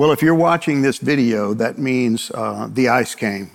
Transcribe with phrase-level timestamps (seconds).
[0.00, 3.50] Well, if you're watching this video, that means uh, the ice came.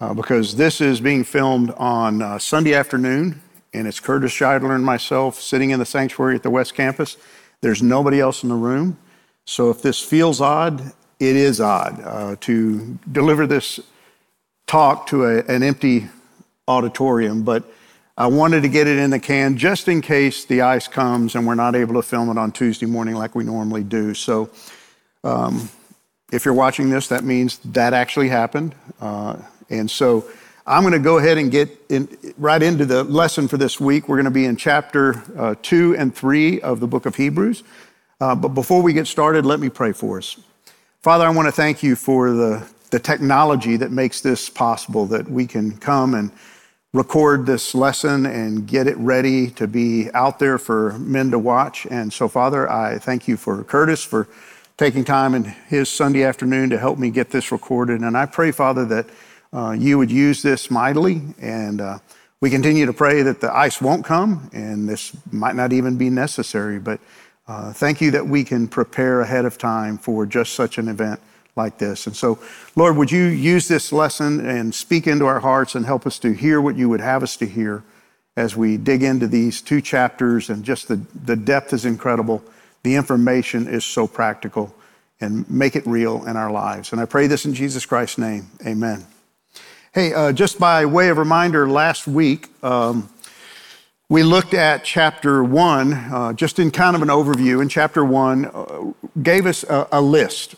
[0.00, 3.42] Uh, because this is being filmed on uh, Sunday afternoon,
[3.72, 7.16] and it's Curtis Scheidler and myself sitting in the sanctuary at the West Campus.
[7.60, 8.98] There's nobody else in the room.
[9.46, 10.80] So if this feels odd,
[11.18, 13.80] it is odd uh, to deliver this
[14.68, 16.06] talk to a, an empty
[16.68, 17.64] auditorium, but
[18.16, 21.44] I wanted to get it in the can just in case the ice comes and
[21.48, 24.14] we're not able to film it on Tuesday morning like we normally do.
[24.14, 24.50] So
[25.24, 25.68] um,
[26.32, 28.74] if you're watching this, that means that actually happened.
[29.00, 29.36] Uh,
[29.70, 30.24] and so
[30.66, 32.08] I'm going to go ahead and get in,
[32.38, 34.08] right into the lesson for this week.
[34.08, 37.62] We're going to be in chapter uh, two and three of the book of Hebrews.
[38.20, 40.38] Uh, but before we get started, let me pray for us.
[41.02, 45.28] Father, I want to thank you for the, the technology that makes this possible, that
[45.28, 46.30] we can come and
[46.94, 51.86] record this lesson and get it ready to be out there for men to watch.
[51.90, 54.28] And so, Father, I thank you for Curtis for
[54.76, 58.00] taking time in his Sunday afternoon to help me get this recorded.
[58.00, 59.06] And I pray, Father, that
[59.52, 61.22] uh, you would use this mightily.
[61.40, 61.98] And uh,
[62.40, 66.10] we continue to pray that the ice won't come and this might not even be
[66.10, 66.80] necessary.
[66.80, 67.00] But
[67.46, 71.20] uh, thank you that we can prepare ahead of time for just such an event
[71.56, 72.08] like this.
[72.08, 72.40] And so,
[72.74, 76.32] Lord, would you use this lesson and speak into our hearts and help us to
[76.32, 77.84] hear what you would have us to hear
[78.36, 82.42] as we dig into these two chapters and just the, the depth is incredible.
[82.84, 84.74] The information is so practical
[85.18, 86.92] and make it real in our lives.
[86.92, 88.50] And I pray this in Jesus Christ's name.
[88.64, 89.06] Amen.
[89.92, 93.08] Hey, uh, just by way of reminder, last week um,
[94.10, 97.62] we looked at chapter one, uh, just in kind of an overview.
[97.62, 100.56] And chapter one uh, gave us a, a list.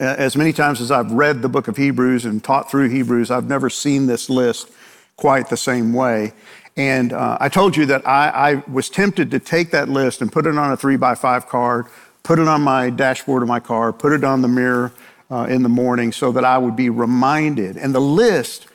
[0.00, 3.48] As many times as I've read the book of Hebrews and taught through Hebrews, I've
[3.48, 4.68] never seen this list
[5.16, 6.32] quite the same way.
[6.76, 10.30] And uh, I told you that I, I, was tempted to take that list and
[10.30, 11.86] put it on a three by five card,
[12.22, 14.92] put it on my dashboard of my car, put it on the mirror
[15.30, 17.76] uh, in the morning so that I would be reminded.
[17.76, 18.66] And the list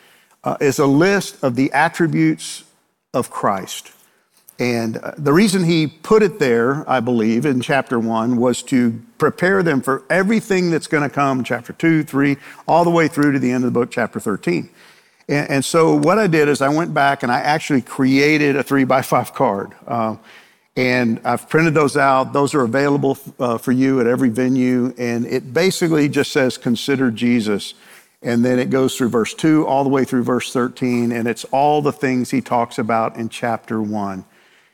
[0.44, 2.64] uh, is a list of the attributes
[3.14, 3.92] of Christ.
[4.58, 9.02] And uh, the reason he put it there, I believe, in chapter one was to
[9.18, 12.38] prepare them for everything that's going to come, chapter two, three,
[12.68, 14.70] all the way through to the end of the book, chapter 13.
[15.28, 18.64] And, and, so what I did is I went back and I actually created a
[18.64, 19.74] three by five card.
[19.88, 20.18] Uh,
[20.78, 22.34] and I've printed those out.
[22.34, 24.94] Those are available uh, for you at every venue.
[24.98, 27.74] And it basically just says, consider Jesus.
[28.22, 31.12] And then it goes through verse 2 all the way through verse 13.
[31.12, 34.26] And it's all the things he talks about in chapter 1.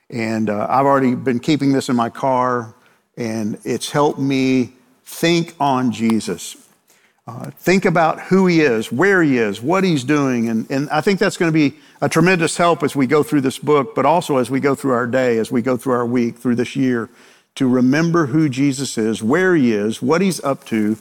[0.09, 2.73] And uh, I've already been keeping this in my car,
[3.16, 4.73] and it's helped me
[5.06, 6.57] think on Jesus.
[7.31, 10.50] Uh, think about who he is, where he is, what he's doing.
[10.50, 13.42] And, and I think that's going to be a tremendous help as we go through
[13.42, 16.06] this book, but also as we go through our day, as we go through our
[16.06, 17.09] week, through this year,
[17.56, 20.97] to remember who Jesus is, where he is, what he's up to.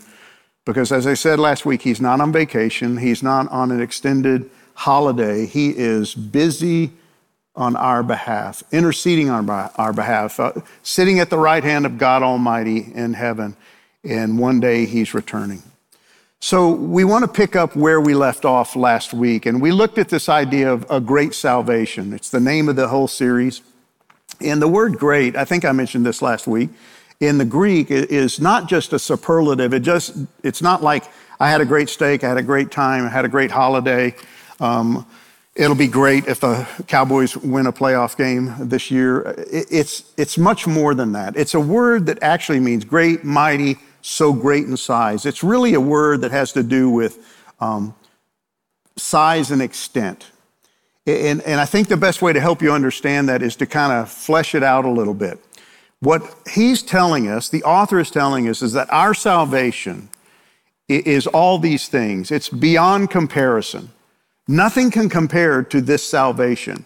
[0.65, 4.49] Because as I said last week, he's not on vacation, he's not on an extended
[4.75, 5.47] holiday.
[5.47, 6.93] He is busy
[7.57, 10.53] on our behalf, interceding on our behalf, uh,
[10.83, 13.57] sitting at the right hand of God Almighty in heaven.
[14.05, 15.63] And one day he's returning.
[16.43, 19.99] So we want to pick up where we left off last week, and we looked
[19.99, 22.15] at this idea of a great salvation.
[22.15, 23.61] It's the name of the whole series.
[24.41, 26.71] And the word great, I think I mentioned this last week,
[27.21, 29.75] in the Greek is not just a superlative.
[29.75, 31.05] It just, it's not like
[31.39, 34.15] I had a great steak, I had a great time, I had a great holiday.
[34.61, 35.07] Um,
[35.55, 39.34] it'll be great if the Cowboys win a playoff game this year.
[39.47, 41.37] It's, it's much more than that.
[41.37, 45.27] It's a word that actually means great, mighty, so great in size.
[45.27, 47.19] It's really a word that has to do with
[47.61, 47.94] um,
[48.97, 50.27] size and extent.
[51.06, 53.93] And, and I think the best way to help you understand that is to kind
[53.93, 55.39] of flesh it out a little bit.
[56.00, 60.09] What he's telling us, the author is telling us, is that our salvation
[60.89, 62.31] is all these things.
[62.31, 63.91] It's beyond comparison.
[64.49, 66.84] Nothing can compare to this salvation.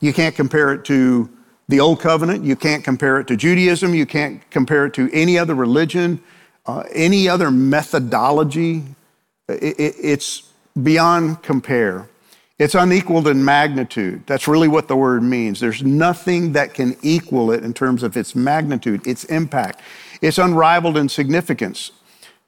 [0.00, 1.28] You can't compare it to
[1.68, 2.44] the Old Covenant.
[2.44, 3.94] You can't compare it to Judaism.
[3.94, 6.22] You can't compare it to any other religion
[6.70, 8.84] uh, any other methodology,
[9.48, 10.50] it, it, it's
[10.80, 12.08] beyond compare.
[12.58, 14.22] It's unequaled in magnitude.
[14.26, 15.60] That's really what the word means.
[15.60, 19.80] There's nothing that can equal it in terms of its magnitude, its impact.
[20.20, 21.92] It's unrivaled in significance.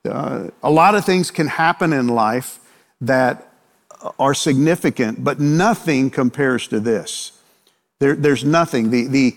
[0.05, 2.61] Uh, a lot of things can happen in life
[3.01, 3.49] that
[4.19, 7.33] are significant, but nothing compares to this.
[7.99, 8.91] There, there's nothing.
[8.91, 9.37] The, the,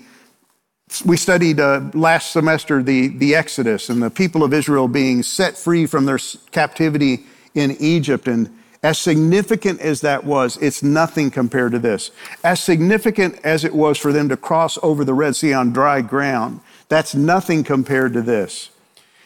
[1.03, 5.57] we studied uh, last semester the, the Exodus and the people of Israel being set
[5.57, 6.19] free from their
[6.51, 8.27] captivity in Egypt.
[8.27, 12.11] And as significant as that was, it's nothing compared to this.
[12.43, 16.01] As significant as it was for them to cross over the Red Sea on dry
[16.01, 18.69] ground, that's nothing compared to this.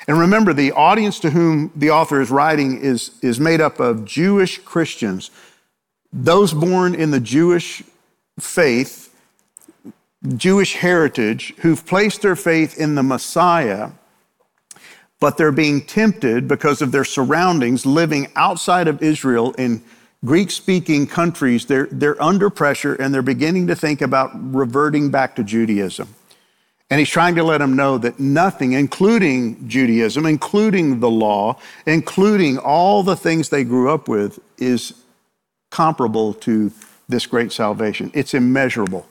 [0.08, 4.06] And remember, the audience to whom the author is writing is, is made up of
[4.06, 5.30] Jewish Christians,
[6.12, 7.84] those born in the Jewish
[8.40, 9.09] faith,
[10.36, 13.92] Jewish heritage, who've placed their faith in the Messiah,
[15.20, 19.82] but they're being tempted because of their surroundings, living outside of Israel in
[20.26, 21.66] Greek speaking countries.
[21.66, 26.14] They're, they're under pressure and they're beginning to think about reverting back to Judaism.
[26.90, 32.58] And he's trying to let them know that nothing, including Judaism, including the law, including
[32.58, 34.94] all the things they grew up with, is
[35.70, 36.72] comparable to
[37.08, 38.10] this great salvation.
[38.14, 39.09] It's immeasurable.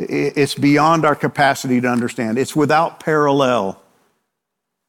[0.00, 2.38] It's beyond our capacity to understand.
[2.38, 3.80] It's without parallel.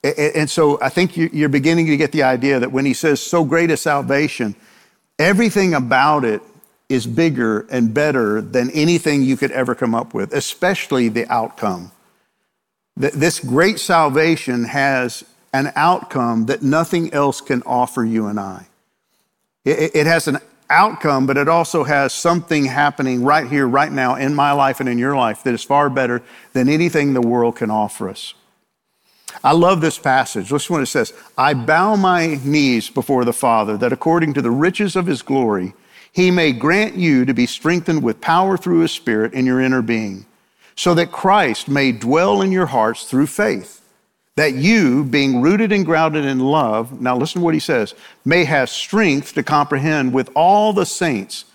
[0.03, 3.43] And so I think you're beginning to get the idea that when he says so
[3.43, 4.55] great a salvation,
[5.19, 6.41] everything about it
[6.89, 11.91] is bigger and better than anything you could ever come up with, especially the outcome.
[12.97, 15.23] This great salvation has
[15.53, 18.67] an outcome that nothing else can offer you and I.
[19.63, 20.39] It has an
[20.71, 24.89] outcome, but it also has something happening right here, right now, in my life and
[24.89, 26.23] in your life that is far better
[26.53, 28.33] than anything the world can offer us.
[29.43, 30.51] I love this passage.
[30.51, 34.51] Listen what it says I bow my knees before the Father, that according to the
[34.51, 35.73] riches of his glory,
[36.11, 39.81] he may grant you to be strengthened with power through his Spirit in your inner
[39.81, 40.25] being,
[40.75, 43.80] so that Christ may dwell in your hearts through faith,
[44.41, 47.93] that you, being rooted and grounded in love, now listen to what he says,
[48.25, 51.45] may have strength to comprehend with all the saints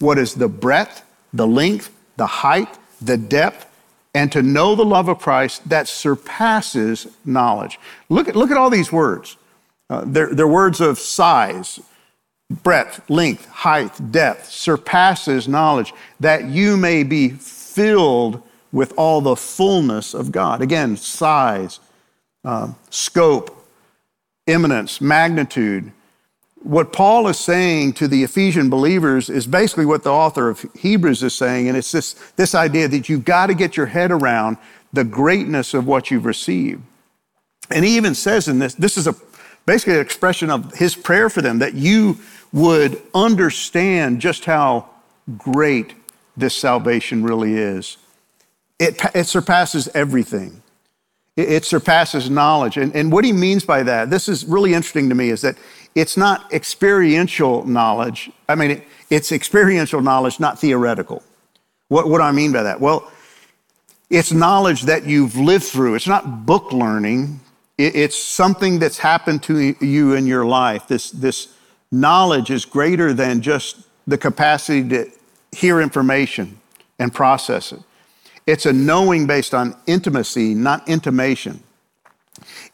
[0.00, 2.66] what is the breadth, the length, the height,
[3.00, 3.68] the depth,
[4.12, 7.78] and to know the love of Christ that surpasses knowledge.
[8.08, 9.36] Look at, look at all these words.
[9.88, 11.78] Uh, they're, they're words of size,
[12.50, 18.42] breadth, length, height, depth, surpasses knowledge, that you may be filled
[18.72, 20.60] with all the fullness of God.
[20.60, 21.78] Again, size,
[22.44, 23.66] uh, scope,
[24.46, 25.92] immanence, magnitude.
[26.62, 31.22] What Paul is saying to the Ephesian believers is basically what the author of Hebrews
[31.22, 34.58] is saying, and it's this, this idea that you've got to get your head around
[34.92, 36.82] the greatness of what you've received.
[37.70, 39.14] And he even says in this, this is a
[39.66, 42.18] basically an expression of his prayer for them that you
[42.52, 44.88] would understand just how
[45.38, 45.94] great
[46.36, 47.96] this salvation really is.
[48.78, 50.62] It, it surpasses everything.
[51.36, 52.76] It, surpasses knowledge.
[52.76, 55.56] And, and what he means by that, this is really interesting to me, is that
[55.94, 58.30] it's not experiential knowledge.
[58.48, 61.22] I mean, it, it's experiential knowledge, not theoretical.
[61.88, 62.80] What, what do I mean by that?
[62.80, 63.10] Well,
[64.10, 65.94] it's knowledge that you've lived through.
[65.94, 67.40] It's not book learning.
[67.78, 70.86] It, it's something that's happened to you in your life.
[70.86, 71.56] This, this
[71.90, 75.10] knowledge is greater than just the capacity to
[75.52, 76.60] hear information
[76.98, 77.80] and process it.
[78.46, 81.62] It's a knowing based on intimacy, not intimation.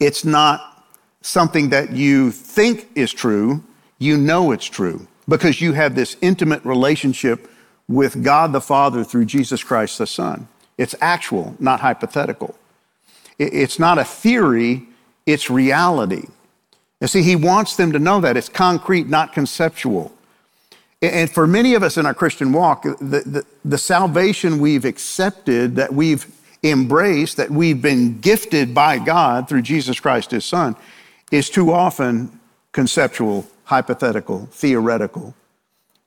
[0.01, 0.85] It's not
[1.21, 3.63] something that you think is true,
[3.99, 7.51] you know it's true because you have this intimate relationship
[7.89, 10.49] with God the Father through Jesus Christ the Son.
[10.79, 12.55] It's actual, not hypothetical.
[13.39, 14.87] It's not a theory,
[15.27, 16.27] it's reality.
[17.01, 20.13] And see, he wants them to know that it's concrete, not conceptual.
[21.01, 25.77] And for many of us in our Christian walk, the, the, the, salvation we've accepted,
[25.77, 26.27] that we've
[26.65, 30.75] embraced, that we've been gifted by God through Jesus Christ, his son,
[31.31, 32.41] is too often
[32.73, 35.35] conceptual, hypothetical, theoretical.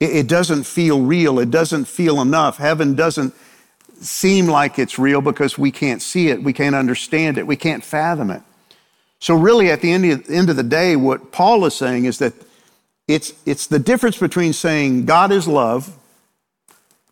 [0.01, 1.39] It, it doesn't feel real.
[1.39, 2.58] It doesn't feel enough.
[2.58, 3.34] Heaven doesn't
[4.01, 7.84] seem like it's real because we can't see it, we can't understand it, we can't
[7.84, 8.42] fathom it.
[9.20, 12.18] So, really, at the end of, end of the day, what Paul is saying is
[12.18, 12.34] that
[13.08, 15.98] it's, it's the difference between saying God is love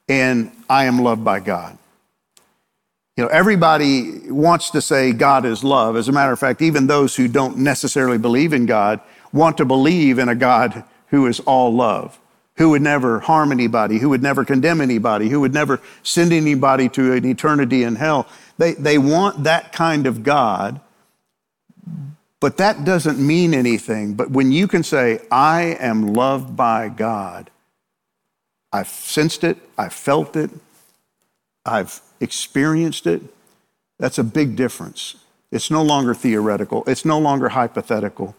[0.08, 1.78] and I am loved by God.
[3.16, 5.98] You know, everybody wants to say God is love.
[5.98, 9.02] As a matter of fact, even those who don't necessarily believe in God
[9.34, 12.18] want to believe in a God who is all love,
[12.56, 16.88] who would never harm anybody, who would never condemn anybody, who would never send anybody
[16.90, 18.26] to an eternity in hell.
[18.58, 20.80] They, they want that kind of God
[22.40, 24.14] but that doesn't mean anything.
[24.14, 27.50] But when you can say, I am loved by God,
[28.72, 30.52] I've sensed it, I've felt it,
[31.66, 33.22] I've experienced it,
[33.98, 35.16] that's a big difference.
[35.52, 38.36] It's no longer theoretical, it's no longer hypothetical.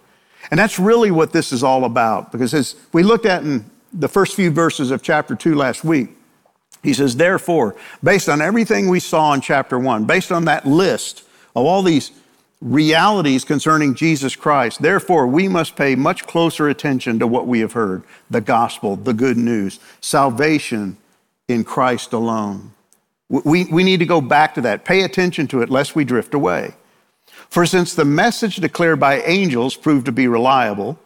[0.51, 2.33] And that's really what this is all about.
[2.33, 6.09] Because as we looked at in the first few verses of chapter 2 last week,
[6.83, 11.25] he says, Therefore, based on everything we saw in chapter 1, based on that list
[11.55, 12.11] of all these
[12.61, 14.83] realities concerning Jesus Christ.
[14.83, 19.15] Therefore, we must pay much closer attention to what we have heard the gospel, the
[19.15, 20.97] good news, salvation
[21.49, 22.73] in Christ alone.
[23.29, 26.35] We, we need to go back to that, pay attention to it, lest we drift
[26.35, 26.75] away.
[27.49, 30.99] For since the message declared by angels proved to be reliable,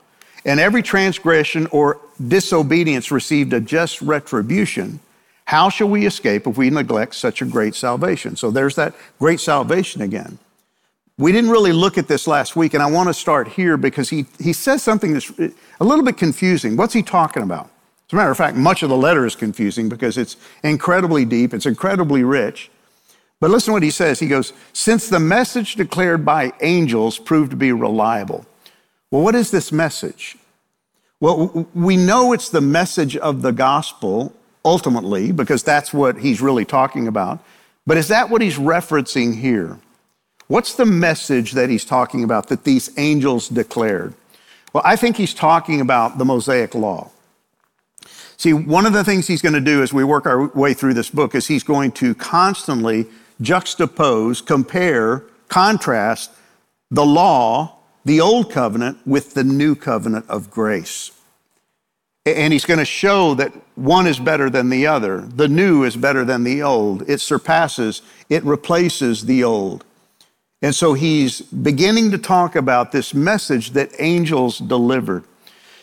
[0.45, 5.01] and every transgression or disobedience received a just retribution,
[5.47, 8.37] how shall we escape if we neglect such a great salvation?
[8.37, 10.39] So there's that great salvation again.
[11.17, 14.11] We didn't really look at this last week, and I want to start here because
[14.11, 16.77] he, he says something that's a little bit confusing.
[16.77, 17.71] What's he talking about?
[18.09, 21.55] As a matter of fact, much of the letter is confusing because it's incredibly deep,
[21.55, 22.71] it's incredibly rich.
[23.41, 24.19] But listen to what he says.
[24.19, 28.45] He goes, Since the message declared by angels proved to be reliable.
[29.11, 30.37] Well, what is this message?
[31.21, 36.65] Well, we know it's the message of the gospel ultimately, because that's what he's really
[36.65, 37.39] talking about.
[37.87, 39.79] But is that what he's referencing here?
[40.47, 44.15] What's the message that he's talking about that these angels declared?
[44.73, 47.11] Well, I think he's talking about the Mosaic law.
[48.37, 50.95] See, one of the things he's going to do as we work our way through
[50.95, 53.07] this book is he's going to constantly
[53.41, 56.31] juxtapose, compare, contrast
[56.91, 61.11] the law, the old covenant, with the new covenant of grace.
[62.27, 65.21] And he's going to show that one is better than the other.
[65.21, 67.09] The new is better than the old.
[67.09, 69.85] It surpasses, it replaces the old.
[70.65, 75.25] And so he's beginning to talk about this message that angels delivered.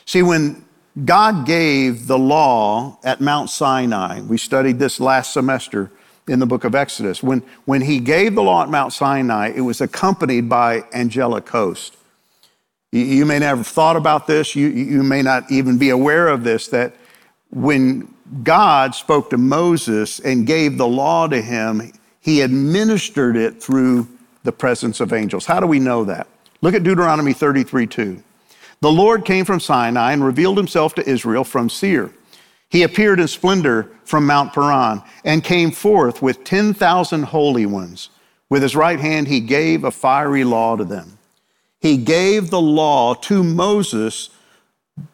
[0.06, 0.66] See, when
[1.06, 5.92] God gave the law at Mount Sinai, we studied this last semester
[6.28, 7.22] in the book of Exodus.
[7.22, 11.96] When, when he gave the law at Mount Sinai, it was accompanied by angelic host.
[12.92, 14.56] You, you may never have thought about this.
[14.56, 16.96] You, you may not even be aware of this, that
[17.52, 18.12] when
[18.42, 24.08] God spoke to Moses and gave the law to him, he administered it through
[24.44, 25.46] the presence of angels.
[25.46, 26.28] How do we know that?
[26.62, 28.24] Look at Deuteronomy 33 2.
[28.82, 32.12] The Lord came from Sinai and revealed himself to Israel from Seir.
[32.70, 38.10] He appeared in splendor from Mount Paran and came forth with 10,000 holy ones.
[38.50, 41.18] With his right hand, he gave a fiery law to them
[41.82, 44.30] he gave the law to Moses,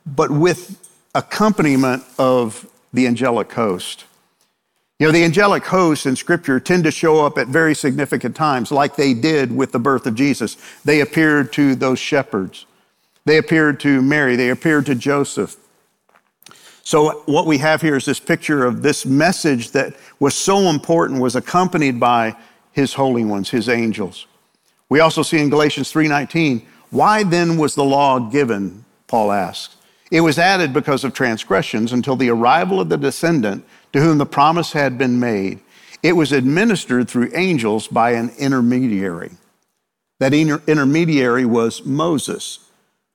[0.05, 0.77] but with
[1.15, 4.03] accompaniment of the angelic host.
[4.99, 8.71] You know, the angelic hosts in Scripture tend to show up at very significant times,
[8.71, 10.57] like they did with the birth of Jesus.
[10.83, 12.65] They appeared to those shepherds,
[13.23, 15.55] they appeared to Mary, they appeared to Joseph.
[16.83, 21.21] So, what we have here is this picture of this message that was so important,
[21.21, 22.35] was accompanied by
[22.71, 24.25] his holy ones, his angels.
[24.89, 28.85] We also see in Galatians 3:19, why then was the law given?
[29.05, 29.75] Paul asks.
[30.09, 33.65] It was added because of transgressions until the arrival of the descendant
[33.97, 35.59] to whom the promise had been made.
[36.03, 39.31] It was administered through angels by an intermediary.
[40.19, 42.59] That inter- intermediary was Moses,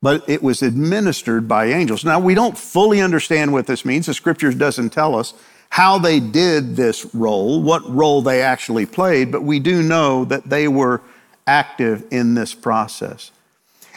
[0.00, 2.04] but it was administered by angels.
[2.04, 4.06] Now, we don't fully understand what this means.
[4.06, 5.34] The scriptures doesn't tell us
[5.68, 10.50] how they did this role, what role they actually played, but we do know that
[10.50, 11.00] they were
[11.46, 13.30] active in this process.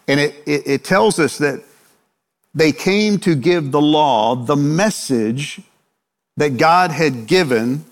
[0.07, 1.63] And it, it, it tells us that
[2.53, 5.61] they came to give the law, the message
[6.37, 7.85] that God had given,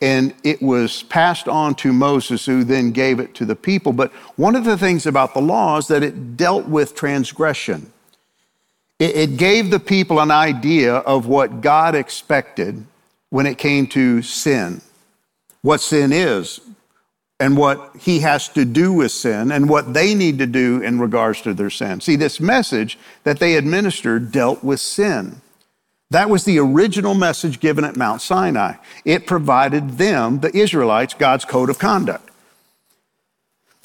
[0.00, 3.92] and it was passed on to Moses, who then gave it to the people.
[3.92, 7.92] But one of the things about the law is that it dealt with transgression.
[8.98, 12.84] It, it gave the people an idea of what God expected
[13.30, 14.82] when it came to sin,
[15.62, 16.60] what sin is,
[17.42, 21.00] and what he has to do with sin and what they need to do in
[21.00, 22.00] regards to their sin.
[22.00, 25.40] See, this message that they administered dealt with sin.
[26.12, 28.74] That was the original message given at Mount Sinai.
[29.04, 32.30] It provided them, the Israelites, God's code of conduct.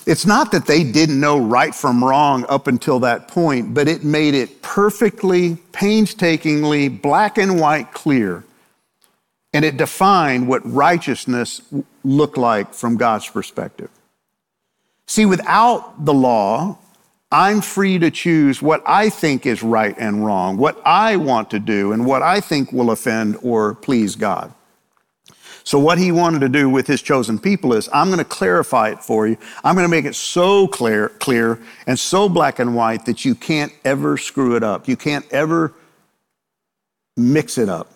[0.05, 4.05] It's not that they didn't know right from wrong up until that point, but it
[4.05, 8.45] made it perfectly, painstakingly, black and white clear
[9.53, 11.61] and it defined what righteousness
[12.03, 13.89] looked like from God's perspective.
[15.07, 16.77] See, without the law,
[17.31, 21.59] I'm free to choose what I think is right and wrong, what I want to
[21.59, 24.53] do, and what I think will offend or please God.
[25.65, 28.89] So, what he wanted to do with his chosen people is I'm going to clarify
[28.91, 29.37] it for you.
[29.65, 33.35] I'm going to make it so clear, clear and so black and white that you
[33.35, 34.87] can't ever screw it up.
[34.87, 35.73] You can't ever
[37.17, 37.91] mix it up.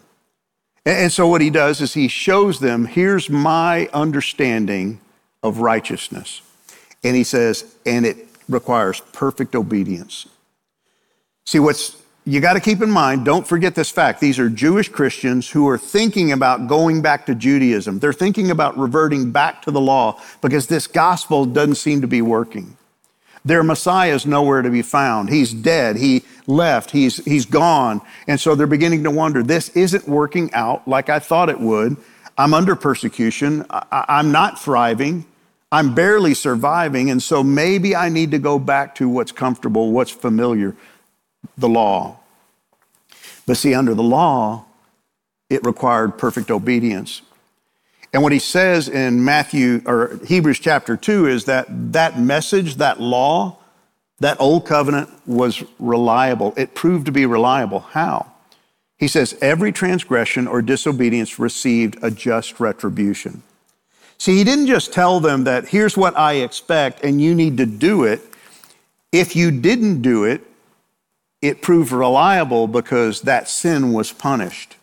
[0.86, 5.00] And so what he does is he shows them, here's my understanding
[5.42, 6.42] of righteousness.
[7.04, 10.28] And he says, and it requires perfect obedience.
[11.46, 14.22] See, what's you got to keep in mind, don't forget this fact.
[14.22, 17.98] These are Jewish Christians who are thinking about going back to Judaism.
[17.98, 22.22] They're thinking about reverting back to the law because this gospel doesn't seem to be
[22.22, 22.78] working.
[23.44, 25.30] Their Messiah is nowhere to be found.
[25.30, 25.96] He's dead.
[25.96, 26.92] He left.
[26.92, 28.02] He's, he's gone.
[28.28, 31.98] And so they're beginning to wonder this isn't working out like I thought it would.
[32.38, 33.66] I'm under persecution.
[33.72, 35.26] I, am not thriving.
[35.72, 40.12] I'm barely surviving, and so maybe I need to go back to what's comfortable, what's
[40.12, 40.76] familiar,
[41.58, 42.20] the law.
[43.46, 44.66] But see, under the law,
[45.50, 47.22] it required perfect obedience.
[48.14, 53.00] And what he says in Matthew or Hebrews chapter 2 is that that message, that
[53.00, 53.58] law,
[54.20, 56.54] that old covenant was reliable.
[56.58, 57.80] It proved to be reliable.
[57.80, 58.32] How?
[58.98, 63.42] He says, every transgression or disobedience received a just retribution.
[64.22, 67.66] See, he didn't just tell them that here's what I expect and you need to
[67.66, 68.22] do it.
[69.12, 70.44] If you didn't do it,
[71.42, 74.76] it proved reliable because that sin was punished.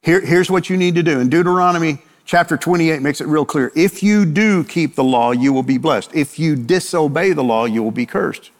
[0.00, 1.20] Here, here's what you need to do.
[1.20, 3.70] In Deuteronomy chapter 28 makes it real clear.
[3.76, 6.10] If you do keep the law, you will be blessed.
[6.14, 8.50] If you disobey the law, you will be cursed.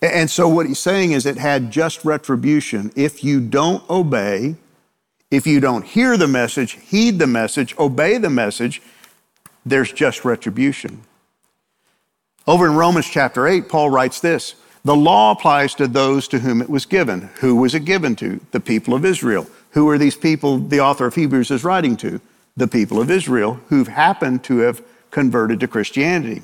[0.00, 2.92] And so what he's saying is it had just retribution.
[2.96, 4.56] If you don't obey,
[5.32, 8.82] if you don't hear the message, heed the message, obey the message,
[9.64, 11.00] there's just retribution.
[12.46, 16.60] Over in Romans chapter 8, Paul writes this The law applies to those to whom
[16.60, 17.30] it was given.
[17.40, 18.40] Who was it given to?
[18.50, 19.46] The people of Israel.
[19.70, 22.20] Who are these people the author of Hebrews is writing to?
[22.58, 26.42] The people of Israel who've happened to have converted to Christianity.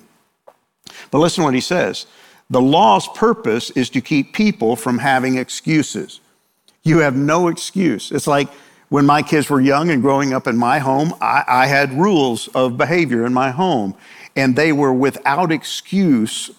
[1.10, 2.06] But listen to what he says
[2.48, 6.20] the law's purpose is to keep people from having excuses.
[6.82, 8.10] You have no excuse.
[8.10, 8.48] It's like
[8.88, 12.48] when my kids were young and growing up in my home, I, I, had rules
[12.48, 13.94] of behavior in my home,
[14.34, 16.50] and they were without excuse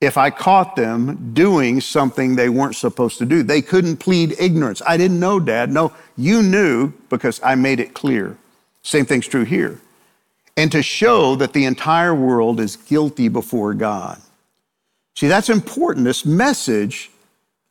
[0.00, 3.42] if I caught them doing something they weren't supposed to do.
[3.42, 4.80] They couldn't plead ignorance.
[4.86, 5.70] I didn't know, Dad.
[5.70, 8.38] No, you knew because I made it clear.
[8.82, 9.78] Same thing's true here.
[10.56, 14.20] And to show that the entire world is guilty before God.
[15.16, 16.04] See, that's important.
[16.04, 17.10] This message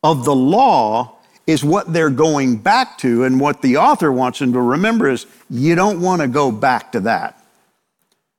[0.03, 1.18] of the law
[1.49, 3.23] is what they're going back to.
[3.23, 6.91] And what the author wants them to remember is you don't want to go back
[6.91, 7.43] to that.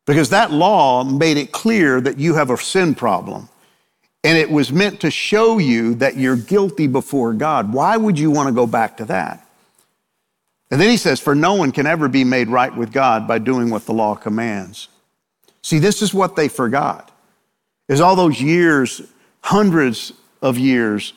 [0.07, 3.49] Because that law made it clear that you have a sin problem.
[4.23, 7.73] And it was meant to show you that you're guilty before God.
[7.73, 9.45] Why would you want to go back to that?
[10.71, 13.39] And then he says, For no one can ever be made right with God by
[13.39, 14.87] doing what the law commands.
[15.63, 17.11] See, this is what they forgot
[17.89, 19.03] is all those years,
[19.41, 21.13] hundreds of years,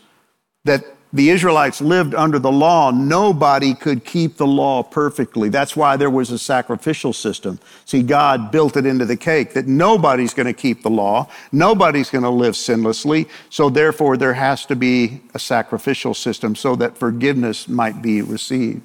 [0.65, 5.47] that the Israelites lived under the law, nobody could keep the law perfectly.
[5.47, 7.59] That's why there was a sacrificial system.
[7.85, 12.09] See, God built it into the cake that nobody's going to keep the law, nobody's
[12.09, 16.97] going to live sinlessly, so therefore there has to be a sacrificial system so that
[16.97, 18.81] forgiveness might be received.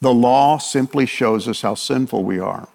[0.00, 2.68] The law simply shows us how sinful we are.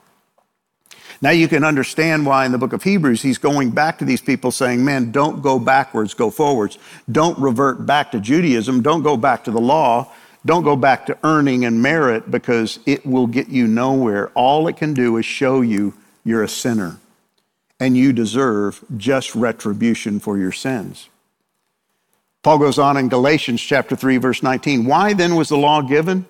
[1.21, 4.21] Now you can understand why in the book of Hebrews he's going back to these
[4.21, 6.79] people saying, man, don't go backwards, go forwards.
[7.11, 8.81] Don't revert back to Judaism.
[8.81, 10.11] Don't go back to the law.
[10.45, 14.29] Don't go back to earning and merit because it will get you nowhere.
[14.29, 16.97] All it can do is show you you're a sinner
[17.79, 21.09] and you deserve just retribution for your sins.
[22.41, 26.25] Paul goes on in Galatians chapter 3 verse 19, why then was the law given?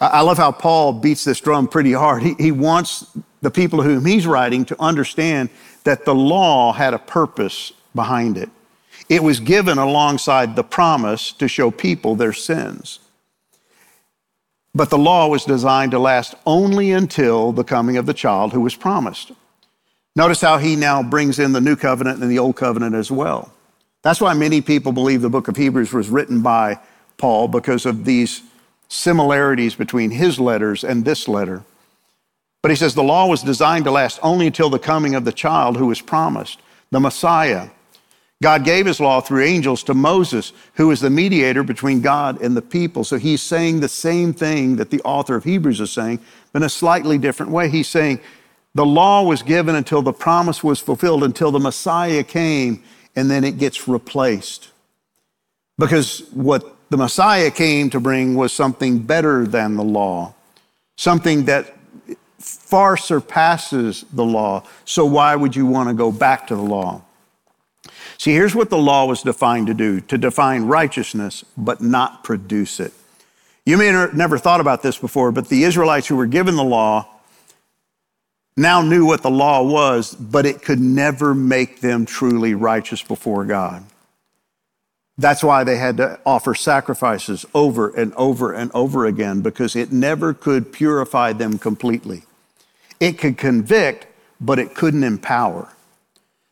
[0.00, 2.22] I love how Paul beats this drum pretty hard.
[2.22, 3.04] He, he wants
[3.40, 5.50] the people whom he's writing to understand
[5.84, 8.50] that the law had a purpose behind it.
[9.08, 12.98] It was given alongside the promise to show people their sins.
[14.74, 18.60] But the law was designed to last only until the coming of the child who
[18.60, 19.32] was promised.
[20.14, 23.52] Notice how he now brings in the new covenant and the old covenant as well.
[24.02, 26.78] That's why many people believe the book of Hebrews was written by
[27.16, 28.42] Paul because of these
[28.88, 31.64] similarities between his letters and this letter.
[32.62, 35.32] But he says the law was designed to last only until the coming of the
[35.32, 37.70] child who was promised, the Messiah.
[38.40, 42.56] God gave his law through angels to Moses, who is the mediator between God and
[42.56, 43.02] the people.
[43.02, 46.20] So he's saying the same thing that the author of Hebrews is saying,
[46.52, 47.68] but in a slightly different way.
[47.68, 48.20] He's saying
[48.74, 52.82] the law was given until the promise was fulfilled, until the Messiah came,
[53.16, 54.70] and then it gets replaced.
[55.78, 60.34] Because what the Messiah came to bring was something better than the law,
[60.96, 61.74] something that
[62.68, 64.62] far surpasses the law.
[64.84, 67.00] So why would you want to go back to the law?
[68.18, 72.78] See, here's what the law was defined to do to define righteousness, but not produce
[72.78, 72.92] it.
[73.64, 76.64] You may have never thought about this before, but the Israelites who were given the
[76.64, 77.06] law
[78.54, 83.46] now knew what the law was, but it could never make them truly righteous before
[83.46, 83.84] God.
[85.16, 89.90] That's why they had to offer sacrifices over and over and over again because it
[89.90, 92.24] never could purify them completely.
[93.00, 94.06] It could convict,
[94.40, 95.68] but it couldn't empower.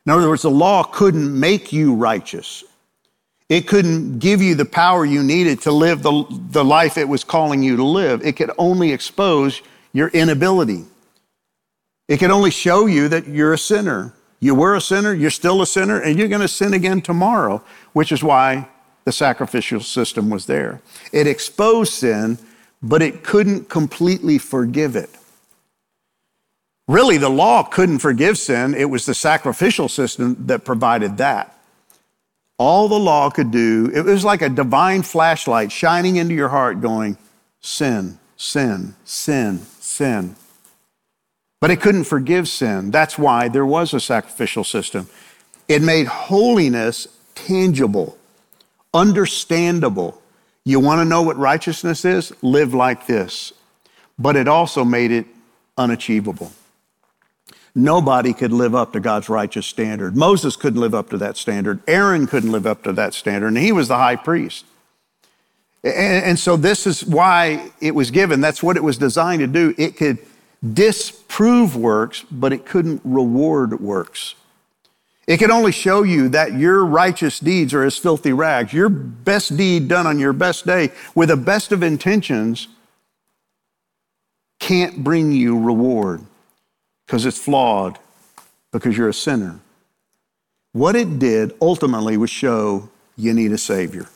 [0.05, 2.63] In other words, the law couldn't make you righteous.
[3.49, 7.23] It couldn't give you the power you needed to live the, the life it was
[7.23, 8.25] calling you to live.
[8.25, 9.61] It could only expose
[9.93, 10.85] your inability.
[12.07, 14.13] It could only show you that you're a sinner.
[14.39, 17.63] You were a sinner, you're still a sinner, and you're going to sin again tomorrow,
[17.93, 18.69] which is why
[19.05, 20.81] the sacrificial system was there.
[21.11, 22.37] It exposed sin,
[22.83, 25.16] but it couldn't completely forgive it.
[26.87, 31.53] Really, the law couldn't forgive sin, it was the sacrificial system that provided that.
[32.57, 36.81] All the law could do, it was like a divine flashlight shining into your heart,
[36.81, 37.17] going,
[37.59, 40.35] sin, sin, sin, sin.
[41.59, 42.91] But it couldn't forgive sin.
[42.91, 45.09] That's why there was a sacrificial system.
[45.67, 48.17] It made holiness tangible,
[48.93, 50.21] understandable.
[50.63, 52.31] You want to know what righteousness is?
[52.41, 53.53] Live like this.
[54.17, 55.25] But it also made it
[55.77, 56.51] unachievable.
[57.77, 60.17] Nobody could live up to God's righteous standard.
[60.17, 61.79] Moses couldn't live up to that standard.
[61.87, 64.65] Aaron couldn't live up to that standard, and he was the high priest.
[65.83, 68.41] And, and so, this is why it was given.
[68.41, 69.75] That's what it was designed to do.
[69.77, 70.17] It could
[70.73, 74.33] disprove works, but it couldn't reward works.
[75.27, 78.73] It could only show you that your righteous deeds are as filthy rags.
[78.73, 82.69] Your best deed done on your best day with the best of intentions
[84.59, 86.25] can't bring you reward
[87.07, 87.97] because it's flawed,
[88.71, 89.59] because you're a sinner.
[90.73, 94.07] What it did ultimately was show you need a Savior.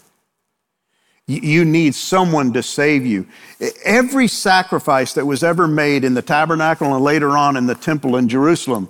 [1.26, 3.26] You need someone to save you.
[3.86, 8.18] Every sacrifice that was ever made in the tabernacle and later on in the temple
[8.18, 8.90] in Jerusalem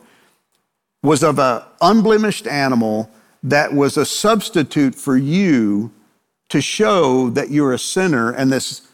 [1.04, 3.12] was of an unblemished animal
[3.44, 5.92] that was a substitute for you
[6.50, 8.32] to show that you're a sinner.
[8.32, 8.88] And this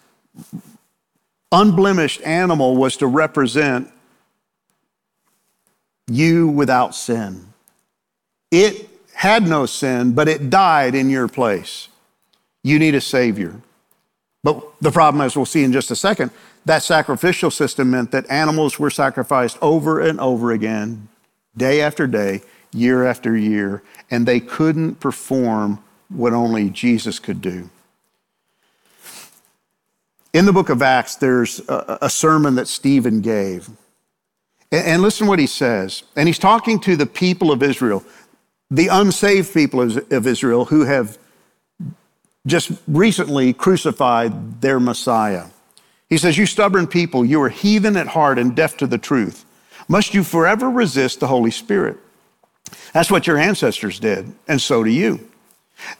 [1.52, 3.90] unblemished animal was to represent
[6.08, 7.54] you without sin.
[8.52, 11.90] It had no sin, but it died in your place.
[12.64, 13.62] You need a Savior.
[14.44, 16.32] But the problem, as we'll see in just a second,
[16.66, 21.08] that sacrificial system meant that animals were sacrificed over and over again,
[21.56, 22.42] day after day,
[22.72, 27.70] year after year, and they couldn't perform what only Jesus could do.
[30.34, 33.70] In the book of Acts, there's a, sermon that Stephen gave.
[34.72, 36.04] And listen what he says.
[36.16, 38.04] And he's talking to the people of Israel,
[38.70, 41.18] the unsaved people of Israel who have
[42.46, 45.46] just recently crucified their Messiah.
[46.10, 49.46] He says, You stubborn people, you are heathen at heart and deaf to the truth.
[49.88, 51.98] Must you forever resist the Holy Spirit?
[52.94, 55.30] That's what your ancestors did, and so do you.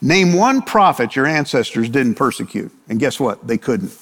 [0.02, 3.48] Name one prophet your ancestors didn't persecute, and guess what?
[3.48, 3.94] They couldn't.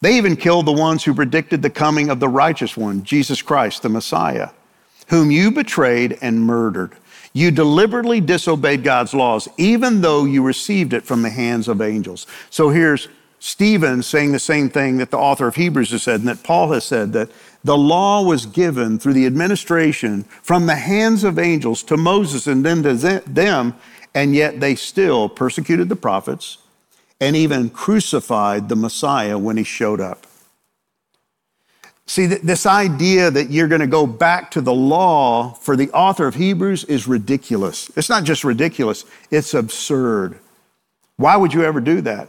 [0.00, 3.82] They even killed the ones who predicted the coming of the righteous one, Jesus Christ,
[3.82, 4.50] the Messiah,
[5.08, 6.96] whom you betrayed and murdered.
[7.32, 12.26] You deliberately disobeyed God's laws, even though you received it from the hands of angels.
[12.50, 16.28] So here's Stephen saying the same thing that the author of Hebrews has said, and
[16.28, 17.30] that Paul has said that
[17.64, 22.64] the law was given through the administration from the hands of angels to Moses and
[22.64, 22.94] then to
[23.26, 23.74] them,
[24.14, 26.58] and yet they still persecuted the prophets
[27.20, 30.26] and even crucified the Messiah when he showed up.
[32.08, 36.28] See, this idea that you're going to go back to the law for the author
[36.28, 37.90] of Hebrews is ridiculous.
[37.96, 40.38] It's not just ridiculous, it's absurd.
[41.16, 42.28] Why would you ever do that?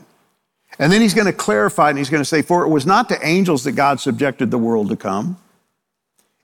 [0.79, 3.09] And then he's going to clarify and he's going to say, For it was not
[3.09, 5.37] to angels that God subjected the world to come.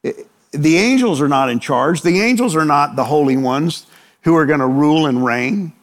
[0.03, 2.01] the angels are not in charge.
[2.01, 3.87] The angels are not the holy ones
[4.21, 5.73] who are going to rule and reign.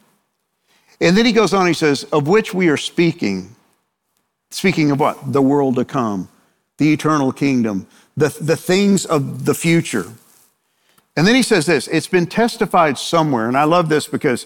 [1.01, 3.55] And then he goes on, he says, Of which we are speaking.
[4.51, 5.33] Speaking of what?
[5.33, 6.29] The world to come,
[6.77, 10.05] the eternal kingdom, the, the things of the future.
[11.17, 14.45] And then he says this it's been testified somewhere, and I love this because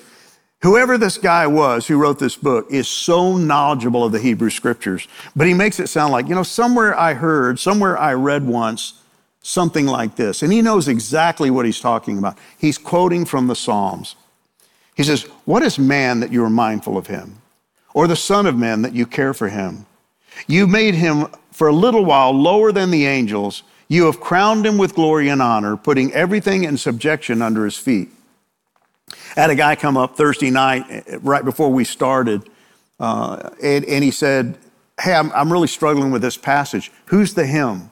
[0.62, 5.08] whoever this guy was who wrote this book is so knowledgeable of the Hebrew scriptures,
[5.36, 9.02] but he makes it sound like, you know, somewhere I heard, somewhere I read once
[9.41, 10.41] something like this.
[10.41, 12.36] And he knows exactly what he's talking about.
[12.58, 14.15] He's quoting from the Psalms.
[14.95, 17.41] He says, What is man that you are mindful of him?
[17.93, 19.86] Or the Son of Man that you care for him?
[20.47, 23.63] You made him for a little while lower than the angels.
[23.88, 28.10] You have crowned him with glory and honor, putting everything in subjection under his feet.
[29.38, 32.49] I had a guy come up Thursday night, eh, right before we started,
[32.99, 34.58] uh, and, and, he said,
[34.99, 36.91] Hey, I'm, I'm really struggling with this passage.
[37.08, 37.91] Who's the him?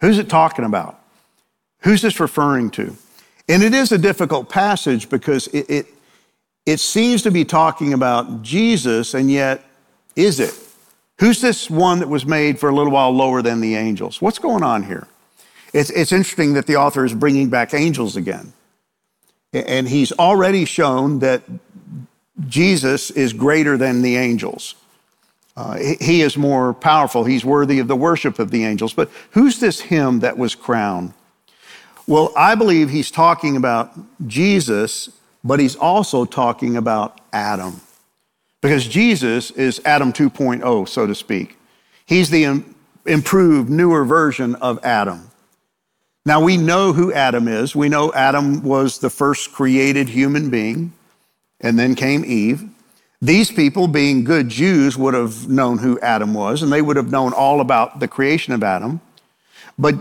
[0.00, 1.00] Who's it talking about?
[1.80, 2.96] Who's this referring to?
[3.48, 5.86] And it is a difficult passage because it, it
[6.70, 9.64] it seems to be talking about Jesus, and yet,
[10.14, 10.54] is it?
[11.18, 14.22] Who's this one that was made for a little while lower than the angels?
[14.22, 15.08] What's going on here?
[15.72, 18.52] It's, it's interesting that the author is bringing back angels again.
[19.52, 21.42] And he's already shown that
[22.46, 24.76] Jesus is greater than the angels.
[25.56, 27.24] Uh, he is more powerful.
[27.24, 28.94] He's worthy of the worship of the angels.
[28.94, 31.14] But who's this him that was crowned?
[32.06, 33.92] Well, I believe he's talking about
[34.28, 35.10] Jesus,
[35.42, 37.80] but he's also talking about Adam.
[38.60, 41.58] Because Jesus is Adam 2.0, so to speak.
[42.04, 42.62] He's the
[43.06, 45.30] improved, newer version of Adam.
[46.26, 47.74] Now, we know who Adam is.
[47.74, 50.92] We know Adam was the first created human being,
[51.60, 52.68] and then came Eve.
[53.22, 57.10] These people, being good Jews, would have known who Adam was, and they would have
[57.10, 59.00] known all about the creation of Adam.
[59.78, 59.94] But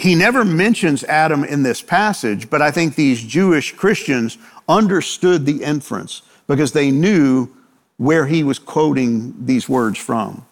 [0.00, 5.62] he never mentions Adam in this passage, but I think these Jewish Christians understood the
[5.62, 7.50] inference because they knew
[7.98, 10.46] where he was quoting these words from.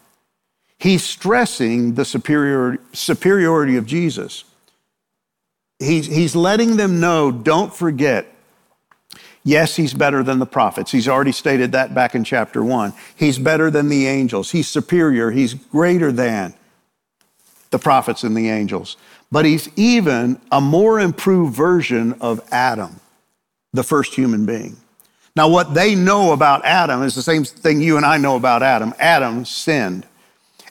[0.77, 4.43] He's stressing the superiority, superiority of Jesus.
[5.79, 8.27] He's, he's letting them know don't forget,
[9.43, 10.91] yes, he's better than the prophets.
[10.91, 12.93] He's already stated that back in chapter one.
[13.15, 14.51] He's better than the angels.
[14.51, 15.31] He's superior.
[15.31, 16.53] He's greater than
[17.71, 18.95] the prophets and the angels.
[19.31, 22.99] But he's even a more improved version of Adam,
[23.73, 24.77] the first human being.
[25.35, 28.63] Now, what they know about Adam is the same thing you and I know about
[28.63, 28.93] Adam.
[28.99, 30.05] Adam sinned.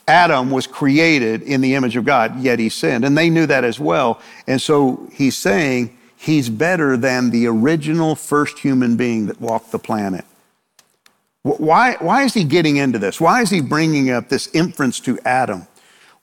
[0.09, 3.05] Adam was created in the image of God, yet he sinned.
[3.05, 4.21] And they knew that as well.
[4.47, 9.79] And so he's saying he's better than the original first human being that walked the
[9.79, 10.25] planet.
[11.43, 13.21] Why, why is he getting into this?
[13.21, 15.68] Why is he bringing up this inference to Adam?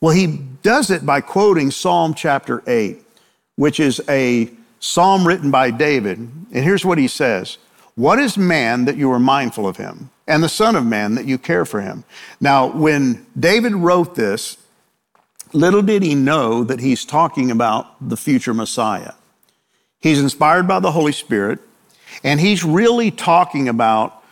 [0.05, 3.01] Well, he does it by quoting Psalm chapter 8,
[3.55, 6.19] which is a psalm written by David.
[6.19, 7.57] And here's what he says
[7.95, 11.25] What is man that you are mindful of him, and the Son of Man that
[11.25, 12.03] you care for him?
[12.39, 14.57] Now, when David wrote this,
[15.53, 19.13] little did he know that he's talking about the future Messiah.
[19.99, 21.61] He's inspired by the Holy Spirit,
[22.23, 24.23] and he's really talking about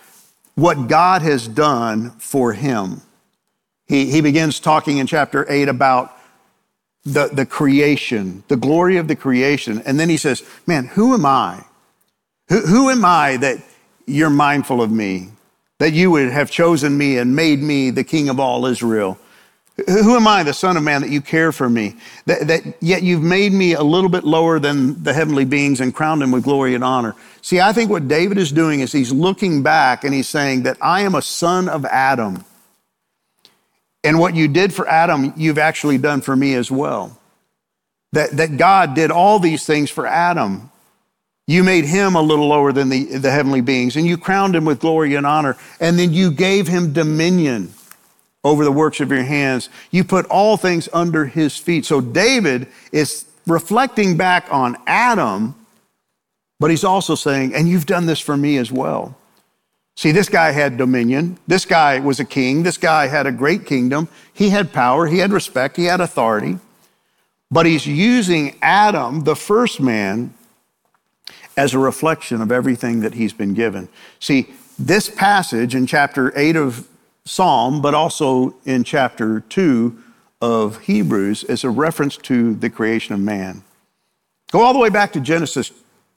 [0.54, 3.02] what God has done for him.
[3.94, 6.18] He, he begins talking in chapter 8 about
[7.06, 9.84] the, the creation, the glory of the creation.
[9.86, 11.64] And then he says, Man, who am I?
[12.50, 13.60] Who, who am I that
[14.08, 15.30] you're mindful of me?
[15.78, 19.20] That you would have chosen me and made me the king of all Israel?
[19.88, 21.96] Who am I, the Son of Man, that you care for me?
[22.26, 25.94] That, that, yet you've made me a little bit lower than the heavenly beings and
[25.94, 27.16] crowned him with glory and honor.
[27.44, 30.78] See, I think what David is doing is he's looking back and he's saying that
[30.82, 32.44] I am a son of Adam.
[34.04, 37.18] And what you did for Adam, you've actually done for me as well.
[38.12, 40.70] That, that God did all these things for Adam.
[41.48, 44.66] You made him a little lower than the, the heavenly beings, and you crowned him
[44.66, 47.74] with glory and honor, and then you gave him dominion
[48.44, 49.70] over the works of your hands.
[49.90, 51.86] You put all things under his feet.
[51.86, 55.56] So David is reflecting back on Adam,
[56.60, 59.18] but he's also saying, and you've done this for me as well.
[59.96, 61.38] See, this guy had dominion.
[61.48, 62.64] This guy was a king.
[62.64, 64.08] This guy had a great kingdom.
[64.34, 65.06] He had power.
[65.06, 65.78] He had respect.
[65.78, 66.58] He had authority.
[67.52, 70.34] But he's using Adam, the first man,
[71.56, 73.88] as a reflection of everything that he's been given.
[74.20, 74.48] See,
[74.80, 76.88] this passage in chapter 8 of
[77.26, 79.98] Psalm, but also in chapter 2
[80.42, 83.64] of Hebrews, is a reference to the creation of man.
[84.52, 85.72] Go all the way back to Genesis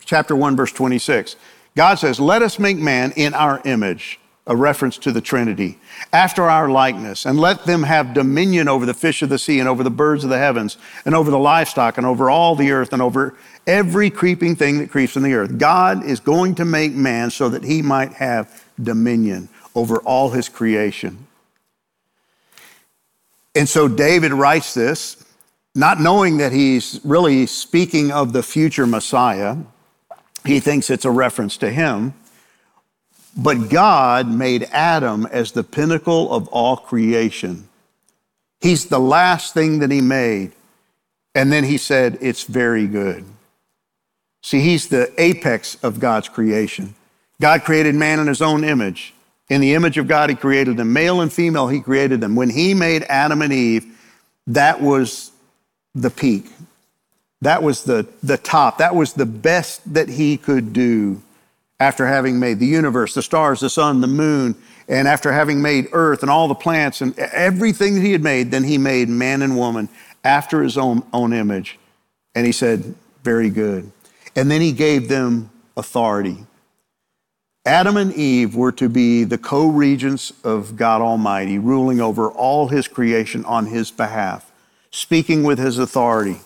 [0.04, 1.36] chapter 1, verse 26.
[1.76, 5.78] God says, Let us make man in our image, a reference to the Trinity,
[6.12, 9.68] after our likeness, and let them have dominion over the fish of the sea, and
[9.68, 12.92] over the birds of the heavens, and over the livestock, and over all the earth,
[12.94, 13.34] and over
[13.66, 15.58] every creeping thing that creeps in the earth.
[15.58, 20.48] God is going to make man so that he might have dominion over all his
[20.48, 21.26] creation.
[23.54, 25.22] And so David writes this,
[25.74, 29.56] not knowing that he's really speaking of the future Messiah
[30.46, 32.14] he thinks it's a reference to him.
[33.36, 37.68] But God made Adam as the pinnacle of all creation.
[38.60, 40.52] He's the last thing that he made.
[41.34, 43.24] And then he said, It's very good.
[44.42, 46.94] See, he's the apex of God's creation.
[47.40, 49.12] God created man in his own image.
[49.48, 50.92] In the image of God, he created them.
[50.92, 52.34] Male and female, he created them.
[52.34, 53.84] When he made Adam and Eve,
[54.46, 55.30] that was
[55.94, 56.46] the peak.
[57.42, 58.78] That was the, the top.
[58.78, 61.22] That was the best that he could do
[61.78, 64.54] after having made the universe, the stars, the sun, the moon,
[64.88, 68.50] and after having made earth and all the plants and everything that he had made,
[68.50, 69.88] then he made man and woman
[70.24, 71.78] after his own, own image.
[72.34, 73.90] And he said, Very good.
[74.34, 76.46] And then he gave them authority.
[77.66, 82.68] Adam and Eve were to be the co regents of God Almighty, ruling over all
[82.68, 84.52] his creation on his behalf,
[84.92, 86.38] speaking with his authority.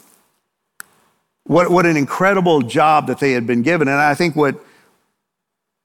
[1.50, 3.88] What, what an incredible job that they had been given.
[3.88, 4.54] And I think what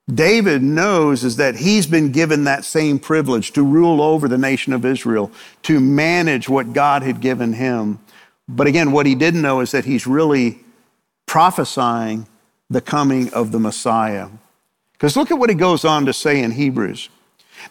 [0.08, 4.74] David knows is that he's been given that same privilege to rule over the nation
[4.74, 5.32] of Israel,
[5.64, 7.98] to manage what God had given him.
[8.48, 10.60] But again, what he didn't know is that he's really
[11.26, 12.28] prophesying
[12.70, 14.28] the coming of the Messiah.
[14.94, 17.10] Because look at what he goes on to say in Hebrews.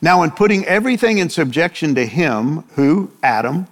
[0.02, 3.68] Now, in putting everything in subjection to him, who, Adam,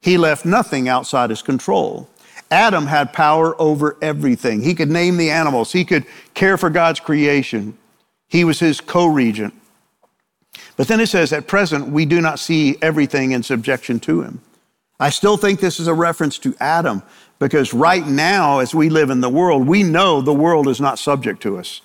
[0.00, 2.08] he left nothing outside his control.
[2.50, 4.62] Adam had power over everything.
[4.62, 7.76] He could name the animals, he could care for God's creation.
[8.28, 9.54] He was his co regent.
[10.76, 14.40] But then it says, at present, we do not see everything in subjection to him.
[15.00, 17.02] I still think this is a reference to Adam
[17.38, 20.98] because right now, as we live in the world, we know the world is not
[20.98, 21.80] subject to us.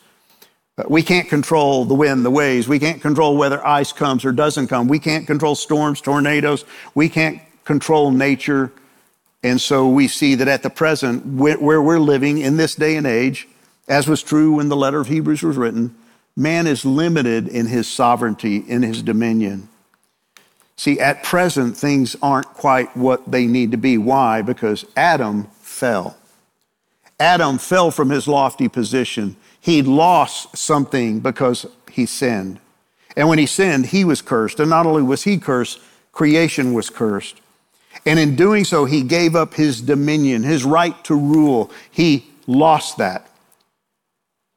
[0.78, 2.67] Uh, we can't control the wind, the waves.
[2.67, 4.88] We can't control whether ice comes or doesn't come.
[4.88, 6.65] We can't control storms, tornadoes.
[6.95, 8.71] We can't control nature.
[9.44, 13.06] And so we see that at the present, where we're living in this day and
[13.06, 13.48] age,
[13.88, 15.96] as was true when the letter of Hebrews was written,
[16.36, 19.68] man is limited in his sovereignty, in his dominion.
[20.78, 23.98] See, at present, things aren't quite what they need to be.
[23.98, 24.42] Why?
[24.42, 26.18] Because Adam fell.
[27.20, 32.60] Adam fell from his lofty position he lost something because he sinned.
[33.16, 34.60] And when he sinned, he was cursed.
[34.60, 35.80] And not only was he cursed,
[36.12, 37.40] creation was cursed.
[38.06, 41.72] And in doing so, he gave up his dominion, his right to rule.
[41.90, 43.30] He lost that.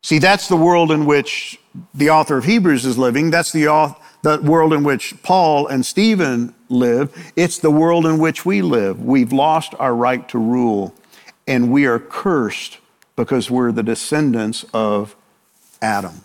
[0.02, 1.58] See, that's the world in which
[1.94, 3.30] the author of Hebrews is living.
[3.30, 7.32] That's the, the world in which Paul and Stephen live.
[7.36, 9.00] It's the world in which we live.
[9.04, 10.94] We've lost our right to rule,
[11.46, 12.78] and we are cursed
[13.16, 15.16] because we're the descendants of
[15.82, 16.24] Adam.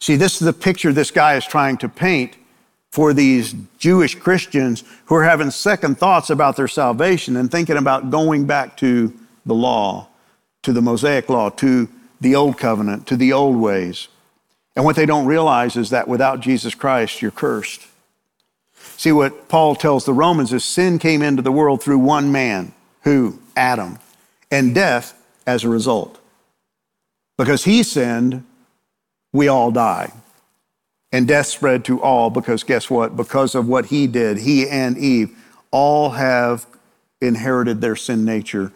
[0.00, 2.36] See, this is the picture this guy is trying to paint
[2.90, 8.10] for these Jewish Christians who are having second thoughts about their salvation and thinking about
[8.10, 9.12] going back to
[9.44, 10.08] the law,
[10.62, 11.88] to the Mosaic law, to
[12.20, 14.08] the old covenant, to the old ways.
[14.74, 17.86] And what they don't realize is that without Jesus Christ, you're cursed.
[18.96, 22.72] See, what Paul tells the Romans is sin came into the world through one man,
[23.02, 23.38] who?
[23.56, 23.98] Adam
[24.50, 26.18] and death as a result.
[27.36, 28.44] Because he sinned,
[29.32, 30.12] we all die.
[31.12, 33.16] And death spread to all because guess what?
[33.16, 35.36] Because of what he did, he and Eve
[35.70, 36.66] all have
[37.20, 38.72] inherited their sin nature.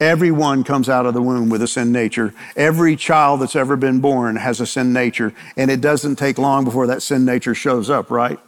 [0.00, 2.34] Everyone comes out of the womb with a sin nature.
[2.56, 5.32] Every child that's ever been born has a sin nature.
[5.56, 8.40] And it doesn't take long before that sin nature shows up, right?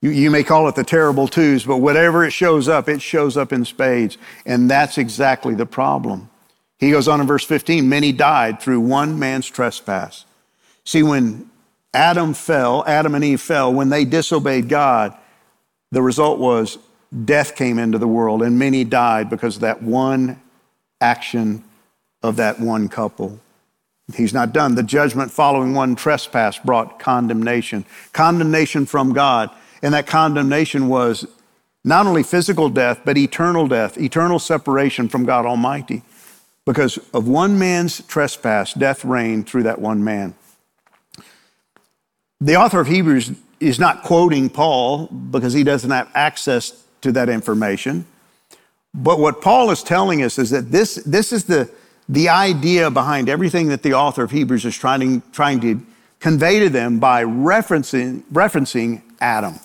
[0.00, 3.36] You, you may call it the terrible twos, but whatever it shows up, it shows
[3.36, 4.16] up in spades.
[4.46, 6.30] And that's exactly the problem.
[6.78, 10.24] He goes on in verse 15 many died through one man's trespass.
[10.84, 11.50] See, when
[11.98, 15.16] Adam fell, Adam and Eve fell, when they disobeyed God,
[15.90, 16.78] the result was
[17.24, 20.40] death came into the world and many died because of that one
[21.00, 21.64] action
[22.22, 23.40] of that one couple.
[24.14, 24.76] He's not done.
[24.76, 29.50] The judgment following one trespass brought condemnation, condemnation from God.
[29.82, 31.26] And that condemnation was
[31.84, 36.02] not only physical death, but eternal death, eternal separation from God Almighty.
[36.64, 40.34] Because of one man's trespass, death reigned through that one man.
[42.40, 47.28] The author of Hebrews is not quoting Paul because he doesn't have access to that
[47.28, 48.06] information.
[48.94, 51.70] But what Paul is telling us is that this, this is the,
[52.08, 55.80] the idea behind everything that the author of Hebrews is trying, trying to
[56.20, 59.58] convey to them by referencing, referencing Adam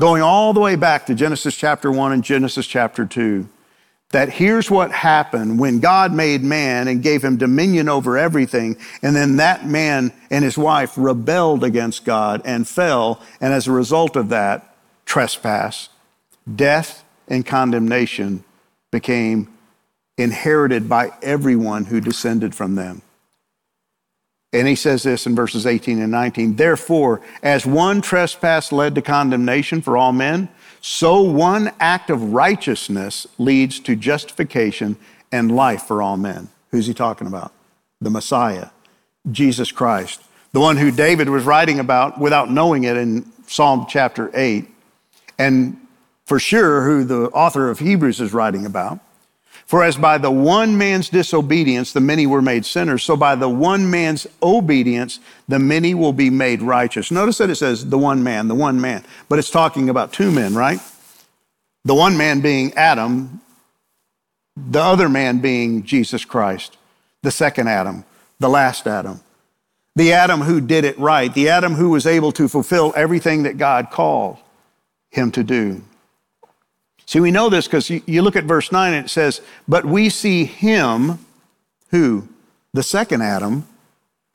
[0.00, 3.46] going all the way back to Genesis chapter 1 and Genesis chapter 2,
[4.10, 9.14] that here's what happened when God made man and gave him dominion over everything, and
[9.14, 14.16] then that man and his wife rebelled against God and fell, and as a result
[14.16, 15.88] of that, trespass,
[16.56, 18.42] death, and condemnation
[18.90, 19.48] became
[20.18, 23.02] inherited by everyone who descended from them.
[24.52, 29.02] And he says this in verses 18 and 19 Therefore, as one trespass led to
[29.02, 30.48] condemnation for all men,
[30.80, 34.96] so one act of righteousness leads to justification
[35.30, 36.48] and life for all men.
[36.70, 37.52] Who's he talking about?
[38.00, 38.70] The Messiah,
[39.30, 44.30] Jesus Christ, the one who David was writing about without knowing it in Psalm chapter
[44.34, 44.68] 8,
[45.38, 45.76] and
[46.24, 49.00] for sure who the author of Hebrews is writing about.
[49.70, 53.48] For as by the one man's disobedience the many were made sinners, so by the
[53.48, 57.12] one man's obedience the many will be made righteous.
[57.12, 60.32] Notice that it says the one man, the one man, but it's talking about two
[60.32, 60.80] men, right?
[61.84, 63.42] The one man being Adam,
[64.56, 66.76] the other man being Jesus Christ,
[67.22, 68.04] the second Adam,
[68.40, 69.20] the last Adam.
[69.94, 73.56] The Adam who did it right, the Adam who was able to fulfill everything that
[73.56, 74.38] God called
[75.10, 75.84] him to do.
[77.10, 80.10] See, we know this because you, look at verse 9 and it says, But we
[80.10, 81.18] see him,
[81.88, 82.28] who?
[82.72, 83.66] The second Adam,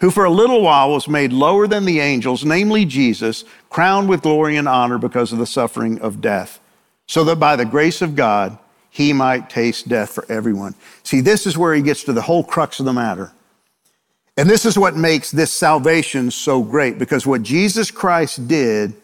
[0.02, 4.24] who for a little while was made lower than the angels, namely Jesus, crowned with
[4.24, 6.60] glory and honor because of the suffering of death,
[7.08, 8.58] so that by the grace of God
[8.90, 10.76] he might taste death for everyone.
[11.04, 13.32] See, this is where he gets to the whole crux of the matter.
[14.36, 18.96] And this is what makes this salvation so great because what Jesus Christ did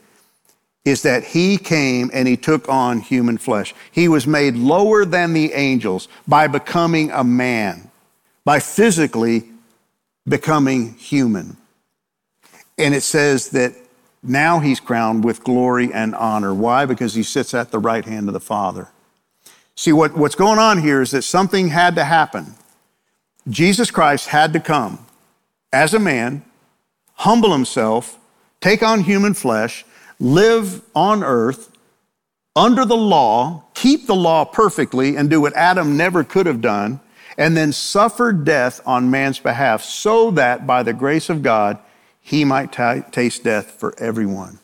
[0.83, 3.73] is that he came and he took on human flesh.
[3.91, 7.91] He was made lower than the angels by becoming a man,
[8.43, 9.43] by physically
[10.27, 11.57] becoming human.
[12.77, 13.75] And it says that
[14.23, 16.53] now he's crowned with glory and honor.
[16.53, 16.85] Why?
[16.85, 18.87] Because he sits at the right hand of the Father.
[19.75, 22.55] See, what, what's going on here is that something had to happen.
[23.49, 25.05] Jesus Christ had to come
[25.73, 26.43] as a man,
[27.15, 28.19] humble himself,
[28.59, 29.85] take on human flesh,
[30.21, 31.71] live on earth
[32.55, 36.99] under the law, keep the law perfectly, and do what Adam never could have done,
[37.37, 41.79] and then suffer death on man's behalf so that by the grace of God,
[42.19, 44.59] he might t- taste death for everyone.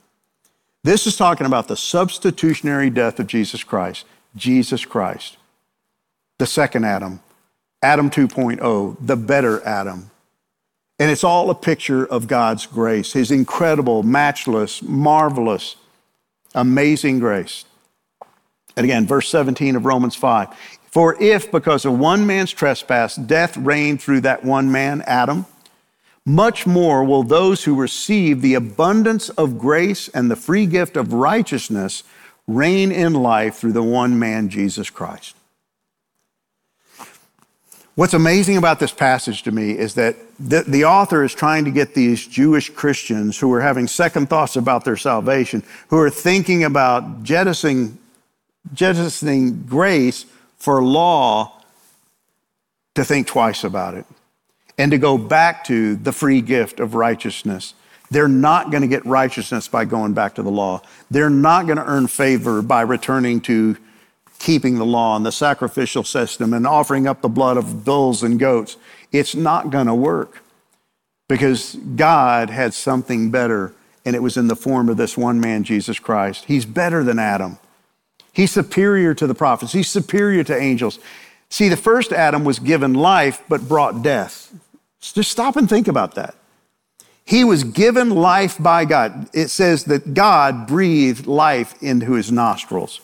[0.84, 4.06] This is talking about the substitutionary death of Jesus Christ.
[4.36, 5.38] Jesus Christ,
[6.38, 7.22] the second Adam,
[7.82, 10.12] Adam 2.0, the better Adam.
[11.00, 15.76] And it's all a picture of God's grace, His incredible, matchless, marvelous,
[16.56, 17.66] amazing grace.
[18.76, 20.50] And again, verse 17 of Romans 5.
[20.92, 25.46] For if, because of one man's trespass, death reigned through that one man, Adam,
[26.26, 31.14] much more will those who receive the abundance of grace and the free gift of
[31.14, 32.04] righteousness
[32.48, 35.37] reign in life through the one man, Jesus Christ.
[37.98, 41.72] What's amazing about this passage to me is that the, the, author is trying to
[41.72, 46.64] get these Jewish Christians who are having second thoughts about their salvation, who are thinking
[46.64, 47.98] about jettisoning,
[48.72, 50.28] jettisoning grace
[50.60, 51.60] for law,
[52.94, 54.06] to think twice about it
[54.78, 57.74] and to go back to the free gift of righteousness.
[58.12, 60.84] They're not going to get righteousness by going back to the law.
[61.10, 63.76] They're not going to earn favor by returning to
[64.40, 68.40] keeping the law and the sacrificial system and offering up the blood of bulls and
[68.40, 68.78] goats.
[69.12, 70.44] It's not going to work
[71.28, 73.74] because God had something better,
[74.06, 76.46] and it was in the form of this one man, Jesus Christ.
[76.46, 77.58] He's better than Adam.
[78.32, 81.00] He's superior to the prophets, he's superior to angels.
[81.50, 84.54] See, the first Adam was given life but brought death.
[85.00, 86.36] Just stop and think about that.
[87.24, 89.30] He was given life by God.
[89.34, 93.02] It says that God breathed life into his nostrils.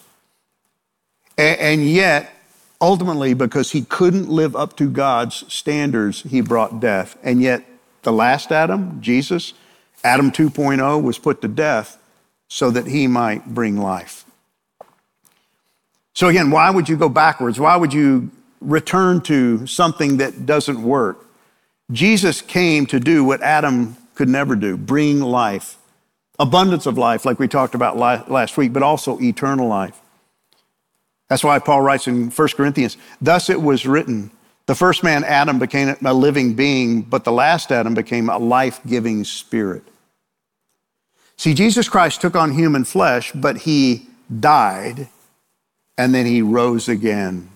[1.37, 2.31] And yet,
[2.79, 7.17] ultimately, because he couldn't live up to God's standards, he brought death.
[7.23, 7.65] And yet,
[8.03, 9.53] the last Adam, Jesus,
[10.03, 11.97] Adam 2.0, was put to death
[12.47, 14.25] so that he might bring life.
[16.13, 17.59] So, again, why would you go backwards?
[17.59, 18.29] Why would you
[18.61, 21.25] return to something that doesn't work?
[21.91, 25.77] Jesus came to do what Adam could never do bring life,
[26.37, 29.99] abundance of life, like we talked about last week, but also eternal life.
[31.29, 34.31] That's why Paul writes in 1 Corinthians, thus it was written,
[34.65, 38.79] the first man, Adam, became a living being, but the last Adam became a life
[38.85, 39.83] giving spirit.
[41.35, 44.07] See, Jesus Christ took on human flesh, but he
[44.39, 45.09] died
[45.97, 47.49] and then he rose again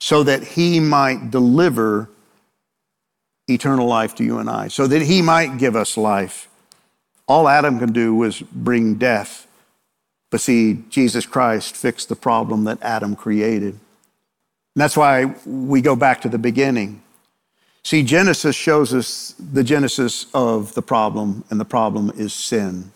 [0.00, 2.08] so that he might deliver
[3.48, 6.48] eternal life to you and I, so that he might give us life.
[7.26, 9.46] All Adam could do was bring death.
[10.30, 13.74] But see, Jesus Christ fixed the problem that Adam created.
[13.74, 13.80] And
[14.82, 17.02] that's why we go back to the beginning.
[17.82, 22.92] See, Genesis shows us the genesis of the problem, and the problem is sin.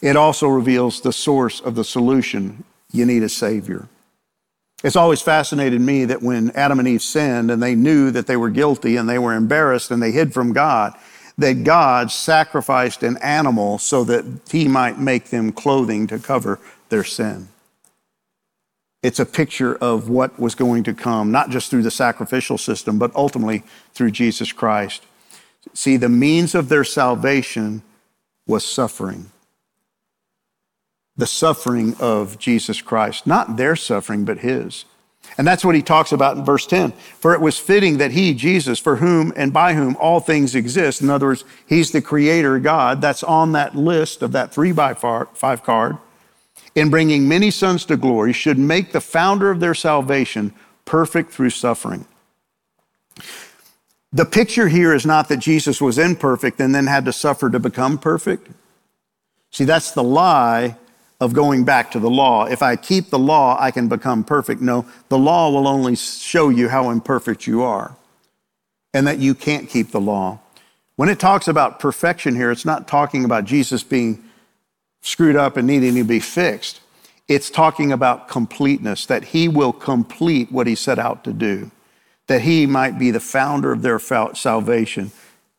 [0.00, 2.64] It also reveals the source of the solution.
[2.90, 3.88] You need a Savior.
[4.84, 8.36] It's always fascinated me that when Adam and Eve sinned and they knew that they
[8.36, 10.94] were guilty and they were embarrassed and they hid from God,
[11.38, 16.58] that God sacrificed an animal so that he might make them clothing to cover
[16.88, 17.48] their sin.
[19.02, 22.98] It's a picture of what was going to come, not just through the sacrificial system,
[22.98, 23.62] but ultimately
[23.94, 25.04] through Jesus Christ.
[25.72, 27.82] See, the means of their salvation
[28.46, 29.30] was suffering
[31.18, 34.84] the suffering of Jesus Christ, not their suffering, but his.
[35.36, 36.92] And that's what he talks about in verse 10.
[36.92, 41.02] For it was fitting that he, Jesus, for whom and by whom all things exist,
[41.02, 44.94] in other words, he's the creator God, that's on that list of that three by
[44.94, 45.98] five card,
[46.74, 50.52] in bringing many sons to glory, should make the founder of their salvation
[50.84, 52.06] perfect through suffering.
[54.12, 57.58] The picture here is not that Jesus was imperfect and then had to suffer to
[57.58, 58.48] become perfect.
[59.50, 60.76] See, that's the lie
[61.20, 62.44] of going back to the law.
[62.44, 64.60] If I keep the law, I can become perfect.
[64.60, 67.96] No, the law will only show you how imperfect you are
[68.94, 70.38] and that you can't keep the law.
[70.96, 74.22] When it talks about perfection here, it's not talking about Jesus being
[75.02, 76.80] screwed up and needing to be fixed.
[77.28, 81.70] it's talking about completeness, that he will complete what he set out to do,
[82.26, 85.12] that he might be the founder of their salvation,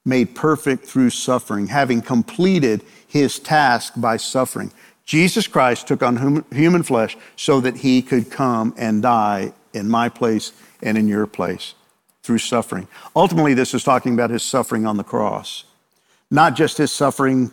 [0.03, 4.72] made perfect through suffering, having completed his task by suffering.
[5.10, 10.07] Jesus Christ took on human flesh so that he could come and die in my
[10.07, 10.51] place
[10.84, 11.74] and in your place
[12.22, 12.88] through suffering.
[13.16, 15.64] Ultimately, this is talking about his suffering on the cross,
[16.30, 17.49] not just his suffering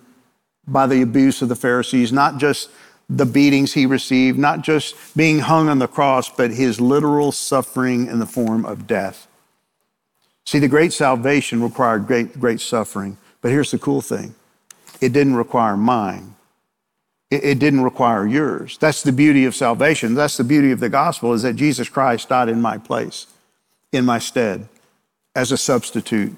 [0.69, 2.69] by the abuse of the Pharisees, not just
[3.09, 8.07] the beatings he received, not just being hung on the cross, but his literal suffering
[8.07, 9.29] in the form of death.
[10.45, 13.17] See, the great salvation required great, great suffering.
[13.41, 14.35] But here's the cool thing
[15.01, 16.36] it didn't require mine,
[17.31, 18.79] it, it didn't require yours.
[18.79, 20.15] That's the beauty of salvation.
[20.15, 23.27] That's the beauty of the gospel is that Jesus Christ died in my place,
[23.93, 24.69] in my stead,
[25.35, 26.35] as a substitute.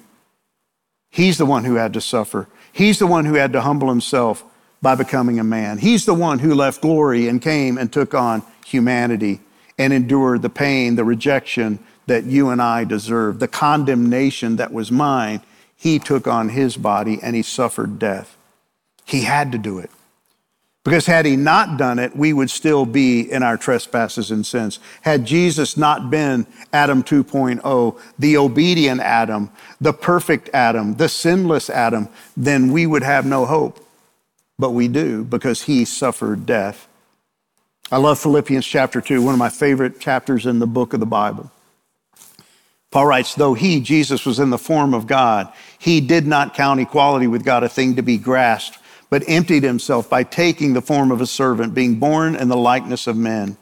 [1.09, 2.47] He's the one who had to suffer.
[2.71, 4.43] He's the one who had to humble himself
[4.81, 5.77] by becoming a man.
[5.79, 9.41] He's the one who left glory and came and took on humanity
[9.77, 14.91] and endured the pain, the rejection that you and I deserve, the condemnation that was
[14.91, 15.41] mine.
[15.75, 18.37] He took on his body and he suffered death.
[19.05, 19.89] He had to do it.
[20.85, 24.79] Because had he not done it, we would still be in our trespasses and sins.
[25.01, 29.51] Had Jesus not been Adam 2.0, the obedient Adam,
[29.81, 32.07] the perfect Adam, the sinless Adam,
[32.37, 33.85] then we would have no hope
[34.59, 36.87] but we do because he suffered death.
[37.91, 41.05] I love Philippians chapter 2, one of my favorite chapters in the book of the
[41.05, 41.49] Bible.
[42.91, 46.79] Paul writes, though he, Jesus, was in the form of God, he did not count
[46.79, 48.78] equality with God a thing to be grasped,
[49.09, 53.07] but emptied himself by taking the form of a servant, being born in the likeness
[53.07, 53.57] of men.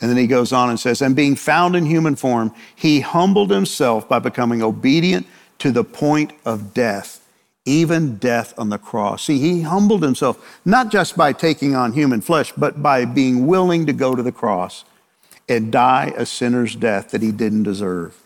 [0.00, 3.50] And then he goes on and says, and being found in human form, he humbled
[3.50, 5.26] himself by becoming obedient
[5.58, 7.18] to the point of death
[7.68, 9.24] even death on the cross.
[9.24, 13.84] See, he humbled himself, not just by taking on human flesh, but by being willing
[13.86, 14.84] to go to the cross
[15.48, 18.16] and die a sinner's death that he didn't deserve.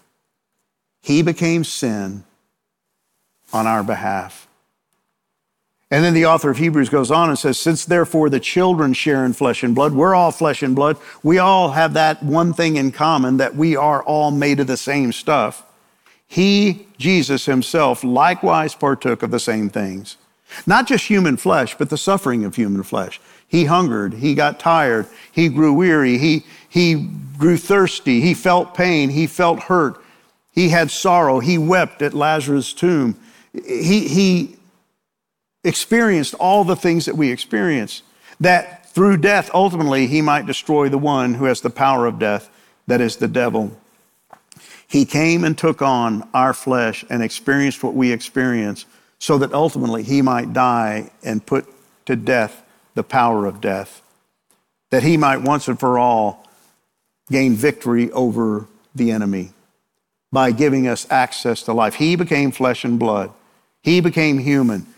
[1.01, 2.23] He became sin
[3.53, 4.47] on our behalf.
[5.93, 9.27] And then the author of Hebrews goes on and says, Since therefore the children share
[9.27, 12.77] in flesh and blood, we're all flesh and blood, we all have that one thing
[12.77, 15.67] in common that we are all made of the same stuff.
[16.27, 20.17] He, Jesus himself, likewise partook of the same things.
[20.67, 23.21] Not just human flesh, but the suffering of human flesh.
[23.47, 29.11] He hungered, he got tired, he grew weary, he, he grew thirsty, he felt pain,
[29.11, 30.03] he felt hurt,
[30.53, 33.15] he had sorrow, he wept at Lazarus' tomb.
[33.53, 34.57] He, he
[35.65, 38.03] experienced all the things that we experience,
[38.41, 42.51] that through death, ultimately, he might destroy the one who has the power of death,
[42.87, 43.77] that is the devil.
[44.87, 48.85] He came and took on our flesh and experienced what we experience
[49.19, 51.67] so that ultimately he might die and put
[52.07, 52.63] to death
[52.95, 54.03] the power of death,
[54.91, 56.47] that he might once and for all
[57.31, 59.53] gain victory over the enemy
[60.31, 61.95] by giving us access to life.
[61.95, 63.33] He became flesh and blood,
[63.83, 64.92] he became human.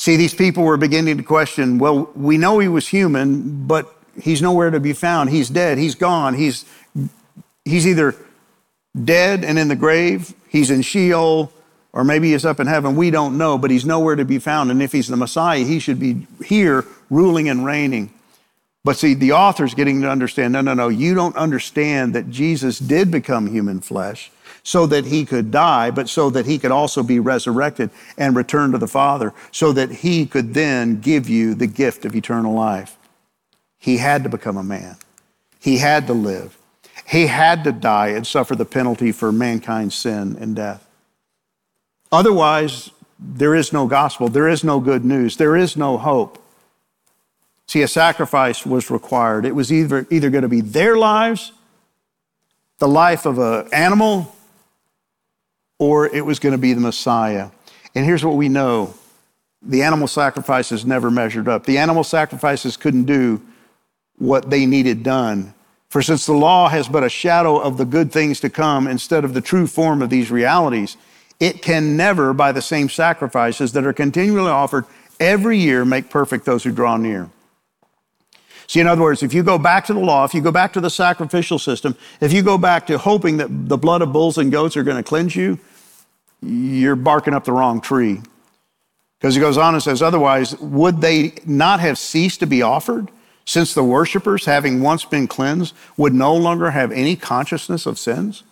[0.00, 4.40] See, these people were beginning to question well, we know he was human, but he's
[4.40, 5.28] nowhere to be found.
[5.28, 6.64] He's dead, he's gone, he's,
[7.66, 8.16] he's either
[9.04, 10.32] dead and in the grave.
[10.48, 11.52] He's in Sheol,
[11.92, 12.96] or maybe he's up in heaven.
[12.96, 14.70] We don't know, but he's nowhere to be found.
[14.70, 18.10] And if he's the Messiah, he should be here ruling and reigning.
[18.82, 22.78] But see, the author's getting to understand no, no, no, you don't understand that Jesus
[22.78, 24.30] did become human flesh
[24.62, 28.72] so that he could die, but so that he could also be resurrected and return
[28.72, 32.96] to the Father, so that he could then give you the gift of eternal life.
[33.78, 34.96] He had to become a man,
[35.58, 36.56] he had to live.
[37.06, 40.86] He had to die and suffer the penalty for mankind's sin and death.
[42.12, 46.40] Otherwise, there is no gospel, there is no good news, there is no hope.
[47.66, 49.44] See, a sacrifice was required.
[49.44, 51.52] It was either, either going to be their lives,
[52.78, 54.34] the life of an animal,
[55.80, 57.50] or it was going to be the Messiah.
[57.96, 58.94] And here's what we know
[59.62, 61.64] the animal sacrifices never measured up.
[61.64, 63.42] The animal sacrifices couldn't do
[64.16, 65.54] what they needed done
[65.90, 69.24] for since the law has but a shadow of the good things to come instead
[69.24, 70.96] of the true form of these realities,
[71.40, 74.84] it can never, by the same sacrifices that are continually offered
[75.18, 77.28] every year, make perfect those who draw near.
[78.68, 80.72] See, in other words, if you go back to the law, if you go back
[80.74, 84.38] to the sacrificial system, if you go back to hoping that the blood of bulls
[84.38, 85.58] and goats are going to cleanse you,
[86.42, 88.20] you're barking up the wrong tree.
[89.18, 93.10] Because he goes on and says, otherwise, would they not have ceased to be offered?
[93.50, 98.44] since the worshippers, having once been cleansed, would no longer have any consciousness of sins?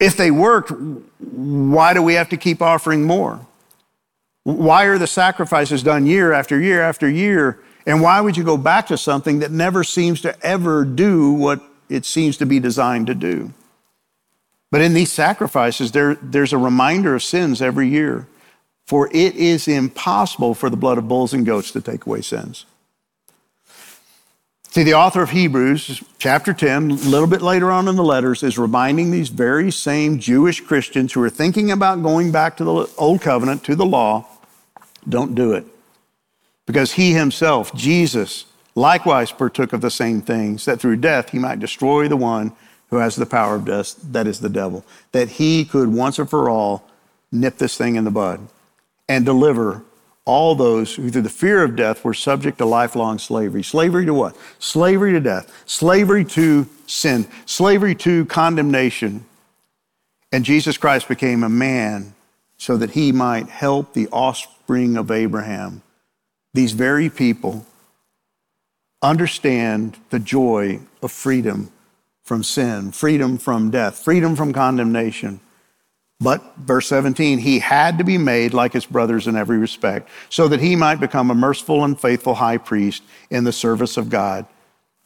[0.00, 0.72] If they worked,
[1.20, 3.46] why do we have to keep offering more?
[4.42, 8.56] Why are the sacrifices done year after year after year And why would you go
[8.58, 13.06] back to something that never seems to ever do what it seems to be designed
[13.06, 13.54] to do?
[14.70, 18.26] But in these sacrifices, there, there's a reminder of sins every year.
[18.86, 22.64] For it is impossible for the blood of bulls and goats to take away sins.
[24.70, 28.42] See, the author of Hebrews, chapter 10, a little bit later on in the letters,
[28.42, 32.90] is reminding these very same Jewish Christians who are thinking about going back to the
[32.96, 34.26] old covenant, to the law,
[35.08, 35.64] don't do it.
[36.66, 38.44] Because he himself, Jesus,
[38.74, 42.52] likewise partook of the same things, that through death he might destroy the one
[42.90, 46.28] who has the power of death, that is the devil, that he could once and
[46.28, 46.84] for all
[47.30, 48.40] nip this thing in the bud
[49.08, 49.82] and deliver
[50.24, 53.62] all those who, through the fear of death, were subject to lifelong slavery.
[53.62, 54.36] Slavery to what?
[54.58, 59.24] Slavery to death, slavery to sin, slavery to condemnation.
[60.30, 62.14] And Jesus Christ became a man
[62.58, 65.80] so that he might help the offspring of Abraham,
[66.52, 67.64] these very people,
[69.00, 71.72] understand the joy of freedom
[72.28, 75.40] from sin, freedom from death, freedom from condemnation.
[76.20, 80.46] But, verse 17, he had to be made like his brothers in every respect, so
[80.48, 84.46] that he might become a merciful and faithful high priest in the service of God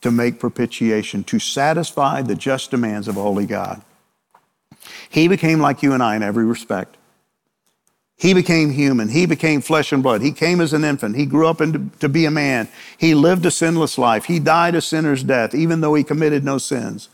[0.00, 3.82] to make propitiation, to satisfy the just demands of a holy God.
[5.08, 6.96] He became like you and I in every respect.
[8.22, 9.08] He became human.
[9.08, 10.22] He became flesh and blood.
[10.22, 11.16] He came as an infant.
[11.16, 12.68] He grew up to be a man.
[12.96, 14.26] He lived a sinless life.
[14.26, 17.08] He died a sinner's death, even though he committed no sins.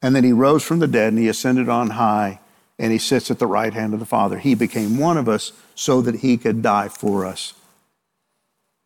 [0.00, 2.40] And then he rose from the dead and he ascended on high
[2.78, 4.38] and he sits at the right hand of the Father.
[4.38, 7.52] He became one of us so that he could die for us.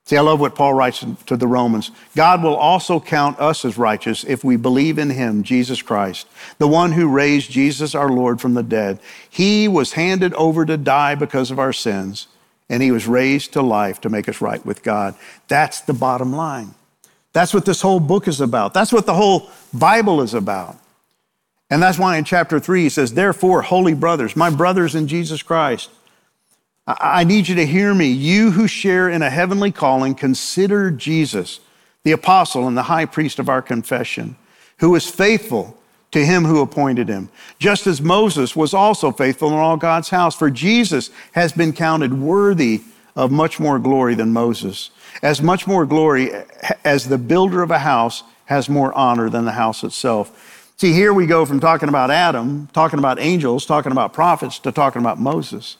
[0.07, 1.93] See, I love what Paul writes to the Romans.
[2.17, 6.27] God will also count us as righteous if we believe in him, Jesus Christ,
[6.59, 8.99] the one who raised Jesus our Lord from the dead.
[9.29, 12.27] He was handed over to die because of our sins,
[12.69, 15.15] and he was raised to life to make us right with God.
[15.49, 16.75] That's the bottom line.
[17.33, 18.75] That's what this whole book is about.
[18.75, 20.77] That's what the whole Bible is about.
[21.71, 25.43] And that's why in chapter 3 he says, Therefore, holy brothers, my brothers in Jesus
[25.43, 25.89] Christ,
[26.99, 28.07] I need you to hear me.
[28.07, 31.61] You who share in a heavenly calling, consider Jesus,
[32.05, 34.37] the apostle and the high priest of our confession,
[34.79, 35.77] who is faithful
[36.13, 37.29] to him who appointed him,
[37.59, 40.37] just as Moses was also faithful in all God's house.
[40.37, 42.83] For Jesus has been counted worthy
[43.15, 44.91] of much more glory than Moses,
[45.23, 46.33] as much more glory
[46.85, 50.73] as the builder of a house has more honor than the house itself.
[50.77, 54.73] See, here we go from talking about Adam, talking about angels, talking about prophets, to
[54.73, 55.77] talking about Moses.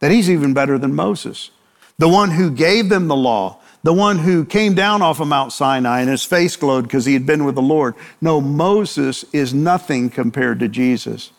[0.00, 1.50] That he's even better than Moses.
[1.98, 5.52] The one who gave them the law, the one who came down off of Mount
[5.52, 7.94] Sinai and his face glowed because he had been with the Lord.
[8.20, 11.32] No, Moses is nothing compared to Jesus.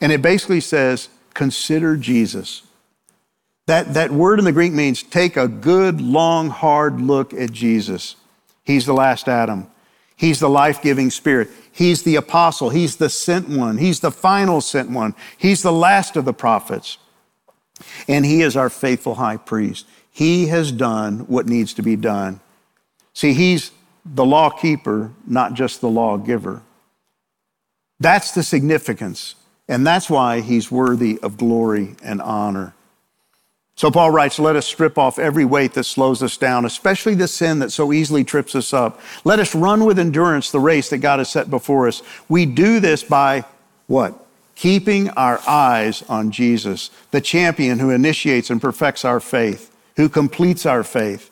[0.00, 2.62] And it basically says, consider Jesus.
[3.66, 8.16] That, that word in the Greek means take a good, long, hard look at Jesus.
[8.64, 9.68] He's the last Adam.
[10.14, 11.48] He's the life giving spirit.
[11.72, 12.70] He's the apostle.
[12.70, 13.78] He's the sent one.
[13.78, 15.14] He's the final sent one.
[15.36, 16.98] He's the last of the prophets.
[18.08, 19.86] And he is our faithful high priest.
[20.10, 22.40] He has done what needs to be done.
[23.12, 23.70] See, he's
[24.04, 26.62] the law keeper, not just the law giver.
[28.00, 29.34] That's the significance.
[29.68, 32.74] And that's why he's worthy of glory and honor.
[33.74, 37.28] So Paul writes, let us strip off every weight that slows us down, especially the
[37.28, 39.00] sin that so easily trips us up.
[39.24, 42.02] Let us run with endurance the race that God has set before us.
[42.26, 43.44] We do this by
[43.86, 44.25] what?
[44.56, 50.66] Keeping our eyes on Jesus, the champion who initiates and perfects our faith, who completes
[50.66, 51.30] our faith.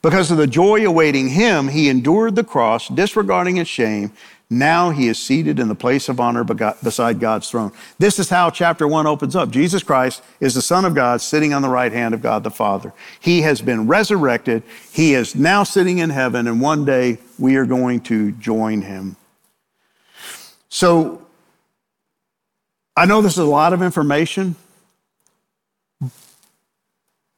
[0.00, 4.12] Because of the joy awaiting him, he endured the cross, disregarding its shame,
[4.52, 7.72] now he is seated in the place of honor beside God's throne.
[7.98, 9.50] This is how chapter one opens up.
[9.50, 12.50] Jesus Christ is the Son of God sitting on the right hand of God the
[12.50, 12.92] Father.
[13.18, 14.62] He has been resurrected.
[14.92, 19.16] He is now sitting in heaven, and one day we are going to join him.
[20.68, 21.21] So
[22.96, 24.56] I know this is a lot of information,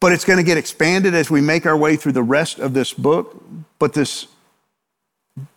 [0.00, 2.74] but it's going to get expanded as we make our way through the rest of
[2.74, 3.42] this book.
[3.78, 4.26] But this,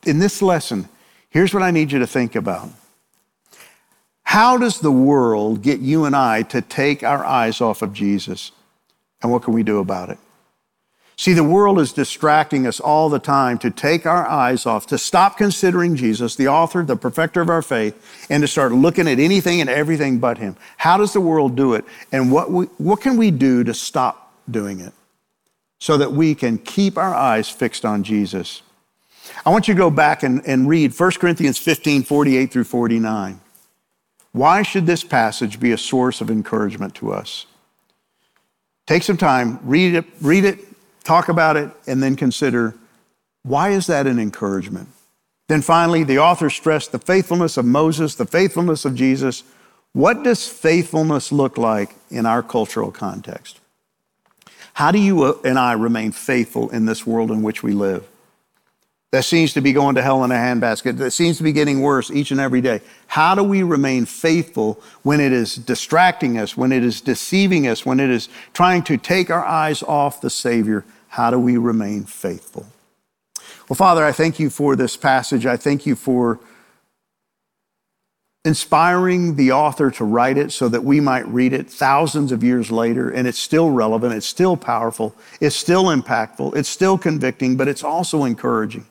[0.06, 0.88] in this lesson,
[1.30, 2.70] Here's what I need you to think about.
[4.24, 8.52] How does the world get you and I to take our eyes off of Jesus?
[9.22, 10.18] And what can we do about it?
[11.20, 15.00] See, the world is distracting us all the time to take our eyes off, to
[15.00, 19.18] stop considering Jesus, the author, the perfecter of our faith, and to start looking at
[19.18, 20.56] anything and everything but Him.
[20.78, 21.86] How does the world do it?
[22.12, 24.94] And what, we, what can we do to stop doing it
[25.80, 28.62] so that we can keep our eyes fixed on Jesus?
[29.44, 33.42] I want you to go back and, and read 1 Corinthians 15 48 through 49.
[34.34, 37.48] Why should this passage be a source of encouragement to us?
[38.86, 40.67] Take some time, read it, read it
[41.08, 42.76] talk about it, and then consider
[43.44, 44.90] why is that an encouragement?
[45.48, 49.44] Then finally, the author stressed the faithfulness of Moses, the faithfulness of Jesus.
[49.94, 53.62] What does faithfulness look like in our cultural context?
[54.74, 58.06] How do you uh, and I remain faithful in this world in which we live?
[59.12, 61.82] That seems to be going to hell in a handbasket, that seems to be getting
[61.82, 62.82] worse each and every day.
[63.08, 67.86] How do we remain faithful when it is distracting us, when it is deceiving us,
[67.86, 70.84] when it is trying to take our eyes off the Savior?
[71.18, 72.68] How do we remain faithful?
[73.68, 75.48] Well, Father, I thank you for this passage.
[75.48, 76.40] I thank you for
[78.46, 82.70] inspiring the author to write it so that we might read it thousands of years
[82.70, 87.68] later and it's still relevant, it's still powerful, it's still impactful, it's still convicting, but
[87.68, 88.86] it's also encouraging.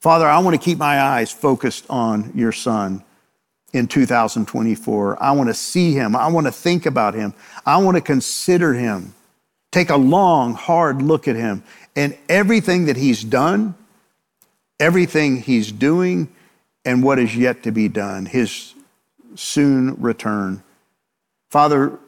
[0.00, 3.04] Father, I want to keep my eyes focused on your son
[3.74, 5.22] in 2024.
[5.22, 6.16] I want to see him.
[6.16, 7.34] I want to think about him.
[7.66, 9.12] I want to consider him.
[9.70, 11.62] Take a long, hard look at him
[11.94, 13.74] and everything that he's done
[14.80, 16.28] everything he's doing
[16.84, 18.74] and what is yet to be done, his
[19.34, 20.62] soon return.
[21.50, 21.98] Father,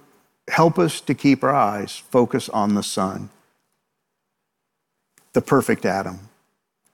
[0.48, 3.30] help us to keep our eyes focused on the Son,
[5.32, 6.20] the perfect Adam,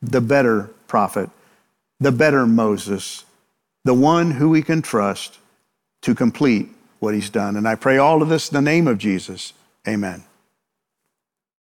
[0.02, 1.30] the better prophet,
[2.00, 3.24] the better Moses,
[3.84, 5.38] the one who we can trust
[6.02, 7.56] to complete what he's done.
[7.56, 9.52] And I pray all of this in the name of Jesus.
[9.86, 10.24] Amen.